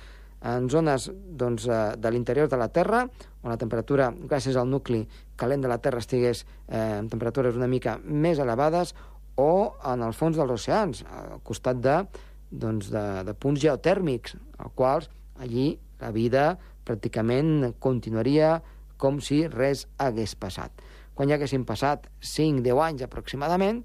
en 0.46 0.68
zones 0.70 1.11
doncs, 1.12 1.66
eh, 1.66 1.94
de 1.98 2.11
l'interior 2.11 2.48
de 2.48 2.57
la 2.57 2.68
Terra, 2.68 3.07
on 3.42 3.50
la 3.50 3.57
temperatura, 3.57 4.11
gràcies 4.12 4.57
al 4.57 4.68
nucli 4.68 5.07
calent 5.37 5.62
de 5.62 5.68
la 5.68 5.79
Terra, 5.79 6.02
estigués 6.02 6.44
eh, 6.68 6.98
en 6.98 7.09
temperatures 7.09 7.57
una 7.57 7.70
mica 7.70 7.98
més 8.02 8.38
elevades, 8.42 8.94
o 9.37 9.76
en 9.85 10.02
el 10.02 10.14
fons 10.16 10.37
dels 10.37 10.52
oceans, 10.52 11.05
al 11.12 11.40
costat 11.44 11.81
de 11.85 11.96
doncs, 12.50 12.90
de, 12.92 13.04
de 13.26 13.35
punts 13.35 13.61
geotèrmics, 13.61 14.37
als 14.59 14.74
quals 14.74 15.11
allí 15.42 15.74
la 16.00 16.12
vida 16.14 16.56
pràcticament 16.87 17.72
continuaria 17.82 18.61
com 19.00 19.20
si 19.20 19.44
res 19.50 19.87
hagués 20.00 20.37
passat. 20.38 20.72
Quan 21.16 21.30
ja 21.30 21.38
haguessin 21.38 21.64
passat 21.68 22.06
5-10 22.20 22.82
anys 22.85 23.06
aproximadament, 23.06 23.82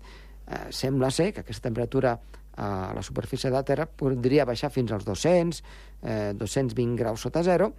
eh, 0.48 0.68
sembla 0.76 1.12
ser 1.12 1.32
que 1.34 1.44
aquesta 1.46 1.70
temperatura 1.70 2.18
a 2.62 2.92
la 2.94 3.02
superfície 3.02 3.50
de 3.50 3.56
la 3.56 3.64
Terra 3.64 3.88
podria 3.88 4.46
baixar 4.46 4.70
fins 4.72 4.92
als 4.92 5.06
200, 5.08 5.64
eh, 6.04 6.34
220 6.36 7.00
graus 7.00 7.22
sota 7.22 7.44
zero, 7.44 7.72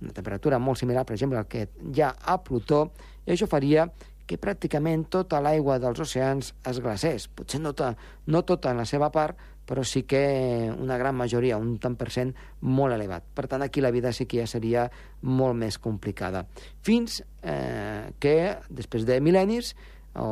una 0.00 0.12
temperatura 0.12 0.58
molt 0.58 0.78
similar, 0.78 1.04
per 1.04 1.14
exemple, 1.14 1.38
al 1.38 1.48
que 1.48 1.68
hi 1.92 2.00
ha 2.00 2.14
a 2.24 2.38
Plutó, 2.42 2.92
i 3.26 3.34
això 3.34 3.48
faria 3.50 3.90
que 4.26 4.38
pràcticament 4.38 5.08
tota 5.10 5.40
l'aigua 5.42 5.80
dels 5.82 6.00
oceans 6.00 6.54
es 6.70 6.78
glacés. 6.80 7.26
Potser 7.28 7.60
no, 7.60 7.74
to, 7.74 7.90
no 8.30 8.42
tota 8.46 8.70
en 8.70 8.78
la 8.78 8.86
seva 8.86 9.10
part, 9.10 9.36
però 9.70 9.84
sí 9.86 10.02
que 10.02 10.74
una 10.74 10.96
gran 10.98 11.14
majoria, 11.14 11.54
un 11.54 11.76
tant 11.78 11.94
per 11.94 12.08
cent 12.10 12.32
molt 12.66 12.96
elevat. 12.96 13.22
Per 13.38 13.44
tant, 13.46 13.62
aquí 13.62 13.78
la 13.78 13.92
vida 13.94 14.10
sí 14.10 14.26
que 14.26 14.40
ja 14.40 14.48
seria 14.50 14.88
molt 15.22 15.54
més 15.54 15.78
complicada. 15.78 16.42
Fins 16.82 17.20
eh, 17.46 18.10
que, 18.18 18.34
després 18.66 19.06
de 19.06 19.20
mil·lennis 19.22 19.76
o, 20.18 20.26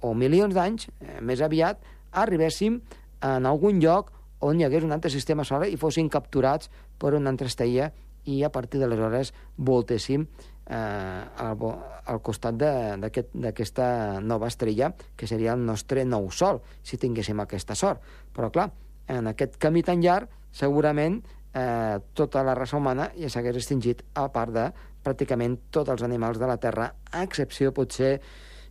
o 0.00 0.14
milions 0.16 0.56
d'anys, 0.56 0.88
eh, 1.04 1.18
més 1.20 1.44
aviat, 1.44 1.84
arribéssim 2.16 2.80
en 3.28 3.50
algun 3.50 3.84
lloc 3.84 4.08
on 4.40 4.56
hi 4.56 4.64
hagués 4.64 4.88
un 4.88 4.96
altre 4.96 5.12
sistema 5.12 5.44
solar 5.44 5.68
i 5.68 5.76
fossin 5.76 6.08
capturats 6.08 6.72
per 6.96 7.12
una 7.12 7.28
altra 7.28 7.52
estrella 7.52 7.90
i 8.24 8.40
a 8.40 8.48
partir 8.48 8.80
d'aleshores 8.80 9.34
voltéssim 9.56 10.24
eh, 10.68 11.44
al, 11.44 11.64
al 12.04 12.20
costat 12.22 12.58
d'aquesta 12.58 13.48
aquest, 13.48 13.80
nova 14.24 14.50
estrella, 14.52 14.92
que 15.16 15.26
seria 15.26 15.54
el 15.56 15.64
nostre 15.64 16.04
nou 16.04 16.30
Sol, 16.30 16.60
si 16.82 17.00
tinguéssim 17.00 17.40
aquesta 17.40 17.76
sort. 17.78 18.04
Però, 18.34 18.52
clar, 18.54 18.70
en 19.08 19.32
aquest 19.32 19.56
camí 19.60 19.82
tan 19.82 20.02
llarg, 20.04 20.28
segurament 20.52 21.20
eh, 21.54 21.98
tota 22.14 22.44
la 22.44 22.54
raça 22.56 22.76
humana 22.76 23.10
ja 23.16 23.30
s'hagués 23.32 23.60
extingit, 23.60 24.04
a 24.14 24.28
part 24.32 24.54
de 24.54 24.68
pràcticament 25.04 25.56
tots 25.72 25.94
els 25.94 26.04
animals 26.04 26.40
de 26.40 26.48
la 26.50 26.58
Terra, 26.60 26.92
a 27.12 27.24
excepció, 27.24 27.72
potser, 27.72 28.18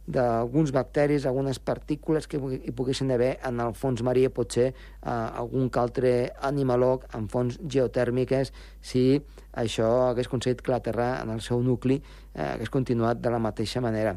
d'alguns 0.08 0.72
bacteris, 0.72 1.26
algunes 1.26 1.60
partícules 1.60 2.28
que 2.32 2.40
hi 2.40 2.72
poguessin 2.72 3.12
haver 3.12 3.34
en 3.46 3.60
el 3.60 3.74
fons 3.76 4.02
marí, 4.08 4.24
potser 4.32 4.70
eh, 4.72 5.10
algun 5.12 5.70
altre 5.76 6.32
animalog 6.48 7.04
en 7.18 7.28
fonts 7.28 7.60
geotèrmiques, 7.60 8.54
si 8.82 9.20
això 9.52 9.90
hagués 10.08 10.32
aconseguit 10.32 10.64
que 10.64 10.72
la 10.72 10.80
Terra 10.84 11.10
en 11.22 11.34
el 11.36 11.42
seu 11.42 11.62
nucli 11.64 12.00
eh, 12.00 12.54
hagués 12.54 12.72
continuat 12.72 13.20
de 13.20 13.34
la 13.34 13.40
mateixa 13.44 13.84
manera. 13.84 14.16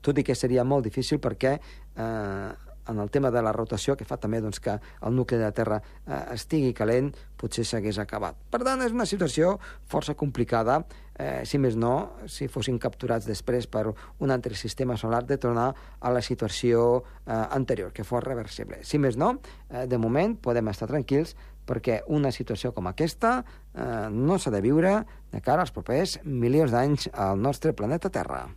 Tot 0.00 0.18
i 0.20 0.24
que 0.24 0.36
seria 0.36 0.64
molt 0.64 0.84
difícil 0.84 1.20
perquè 1.20 1.56
eh, 1.56 2.50
en 2.90 2.98
el 2.98 3.10
tema 3.10 3.30
de 3.30 3.42
la 3.42 3.52
rotació, 3.56 3.96
que 3.96 4.06
fa 4.08 4.18
també 4.20 4.40
doncs, 4.42 4.60
que 4.60 4.76
el 4.76 5.14
nucli 5.16 5.38
de 5.38 5.46
la 5.46 5.54
Terra 5.56 5.80
eh, 5.80 6.20
estigui 6.34 6.72
calent, 6.76 7.12
potser 7.40 7.64
s'hagués 7.64 8.00
acabat. 8.02 8.36
Per 8.50 8.60
tant, 8.66 8.82
és 8.84 8.92
una 8.92 9.06
situació 9.08 9.54
força 9.90 10.16
complicada, 10.18 10.80
eh, 11.14 11.42
si 11.48 11.60
més 11.62 11.76
no, 11.76 12.16
si 12.28 12.48
fossin 12.48 12.78
capturats 12.82 13.28
després 13.28 13.68
per 13.70 13.86
un 13.90 14.34
altre 14.34 14.56
sistema 14.58 14.96
solar, 15.00 15.24
de 15.26 15.38
tornar 15.38 15.70
a 16.00 16.12
la 16.12 16.22
situació 16.22 17.04
eh, 17.26 17.32
anterior, 17.32 17.94
que 17.96 18.04
fos 18.04 18.24
reversible. 18.24 18.82
Si 18.84 18.98
més 18.98 19.16
no, 19.20 19.36
eh, 19.70 19.86
de 19.86 19.98
moment 19.98 20.36
podem 20.42 20.72
estar 20.72 20.90
tranquils 20.90 21.36
perquè 21.70 22.00
una 22.10 22.32
situació 22.34 22.72
com 22.74 22.88
aquesta 22.90 23.40
eh, 23.40 24.08
no 24.10 24.38
s'ha 24.38 24.50
de 24.50 24.62
viure 24.64 24.96
de 25.30 25.42
cara 25.44 25.62
als 25.62 25.74
propers 25.74 26.18
milions 26.24 26.74
d'anys 26.74 27.10
al 27.14 27.38
nostre 27.38 27.76
planeta 27.76 28.10
Terra. 28.10 28.48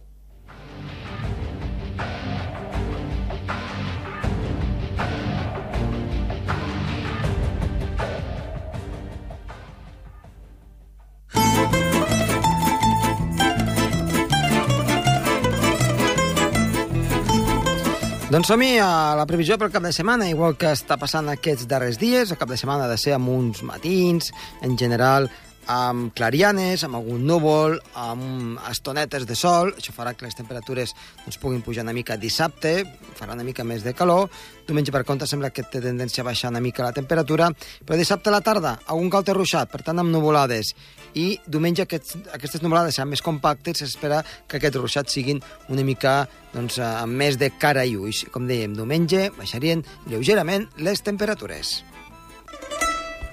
Doncs 18.34 18.50
som-hi 18.50 18.80
a 18.82 19.14
la 19.14 19.28
previsió 19.30 19.60
pel 19.62 19.70
cap 19.70 19.84
de 19.86 19.92
setmana, 19.94 20.26
igual 20.26 20.56
que 20.58 20.72
està 20.74 20.96
passant 20.98 21.28
aquests 21.30 21.68
darrers 21.70 22.00
dies. 22.02 22.32
El 22.34 22.40
cap 22.42 22.50
de 22.50 22.56
setmana 22.58 22.88
ha 22.88 22.90
de 22.90 22.98
ser 22.98 23.14
amb 23.14 23.30
uns 23.30 23.62
matins, 23.62 24.32
en 24.66 24.74
general 24.74 25.28
amb 25.72 26.14
clarianes, 26.16 26.84
amb 26.84 26.98
algun 27.00 27.26
núvol, 27.28 27.78
amb 28.00 28.60
estonetes 28.70 29.28
de 29.30 29.38
sol. 29.38 29.74
Això 29.78 29.94
farà 29.96 30.16
que 30.18 30.26
les 30.28 30.38
temperatures 30.38 30.96
doncs, 31.24 31.40
puguin 31.42 31.64
pujar 31.66 31.86
una 31.86 31.96
mica 31.96 32.18
dissabte, 32.18 32.84
farà 33.20 33.38
una 33.38 33.46
mica 33.48 33.64
més 33.64 33.84
de 33.84 33.94
calor. 33.94 34.30
Diumenge, 34.68 34.92
per 34.96 35.04
compte, 35.08 35.28
sembla 35.28 35.52
que 35.52 35.66
té 35.68 35.82
tendència 35.84 36.24
a 36.24 36.28
baixar 36.28 36.52
una 36.54 36.64
mica 36.64 36.84
la 36.84 36.96
temperatura, 36.96 37.50
però 37.86 38.00
dissabte 38.00 38.32
a 38.32 38.38
la 38.38 38.44
tarda, 38.46 38.78
algun 38.88 39.10
calte 39.12 39.36
ruixat, 39.36 39.72
per 39.72 39.84
tant 39.84 40.00
amb 40.00 40.12
nuvolades 40.14 40.74
i 41.14 41.38
diumenge 41.46 41.84
aquests, 41.86 42.18
aquestes 42.34 42.64
nuvolades 42.64 42.98
seran 42.98 43.12
més 43.12 43.22
compactes, 43.22 43.80
s'espera 43.82 44.24
que 44.48 44.58
aquests 44.58 44.80
ruixats 44.80 45.14
siguin 45.14 45.42
una 45.70 45.86
mica 45.86 46.24
doncs, 46.54 46.80
amb 46.84 47.14
més 47.22 47.38
de 47.42 47.52
cara 47.60 47.86
i 47.86 47.96
ulls. 47.98 48.26
Com 48.34 48.48
dèiem, 48.50 48.76
diumenge 48.78 49.30
baixarien 49.38 49.86
lleugerament 50.10 50.68
les 50.82 51.06
temperatures. 51.06 51.82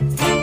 Doncs 0.00 0.39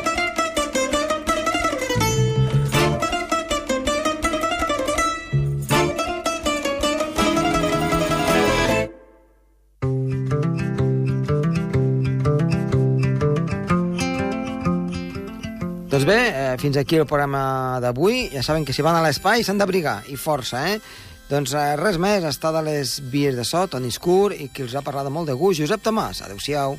fins 16.58 16.78
aquí 16.78 16.98
el 16.98 17.06
programa 17.06 17.80
d'avui. 17.84 18.28
Ja 18.34 18.44
saben 18.44 18.66
que 18.66 18.74
si 18.74 18.86
van 18.86 18.98
a 18.98 19.04
l'espai 19.06 19.46
s'han 19.46 19.62
d'abrigar, 19.62 20.02
i 20.12 20.18
força, 20.18 20.64
eh? 20.74 20.80
Doncs 21.28 21.54
eh, 21.60 21.76
res 21.80 22.00
més, 22.00 22.24
està 22.24 22.54
de 22.56 22.64
les 22.64 22.98
vies 23.12 23.36
de 23.36 23.44
so, 23.48 23.66
Toni 23.68 23.92
Escur, 23.92 24.32
i 24.34 24.48
qui 24.48 24.64
els 24.68 24.78
ha 24.78 24.86
parlat 24.86 25.12
molt 25.12 25.28
de 25.28 25.36
gust, 25.36 25.60
Josep 25.62 25.84
Tomàs. 25.84 26.24
Adéu-siau. 26.24 26.78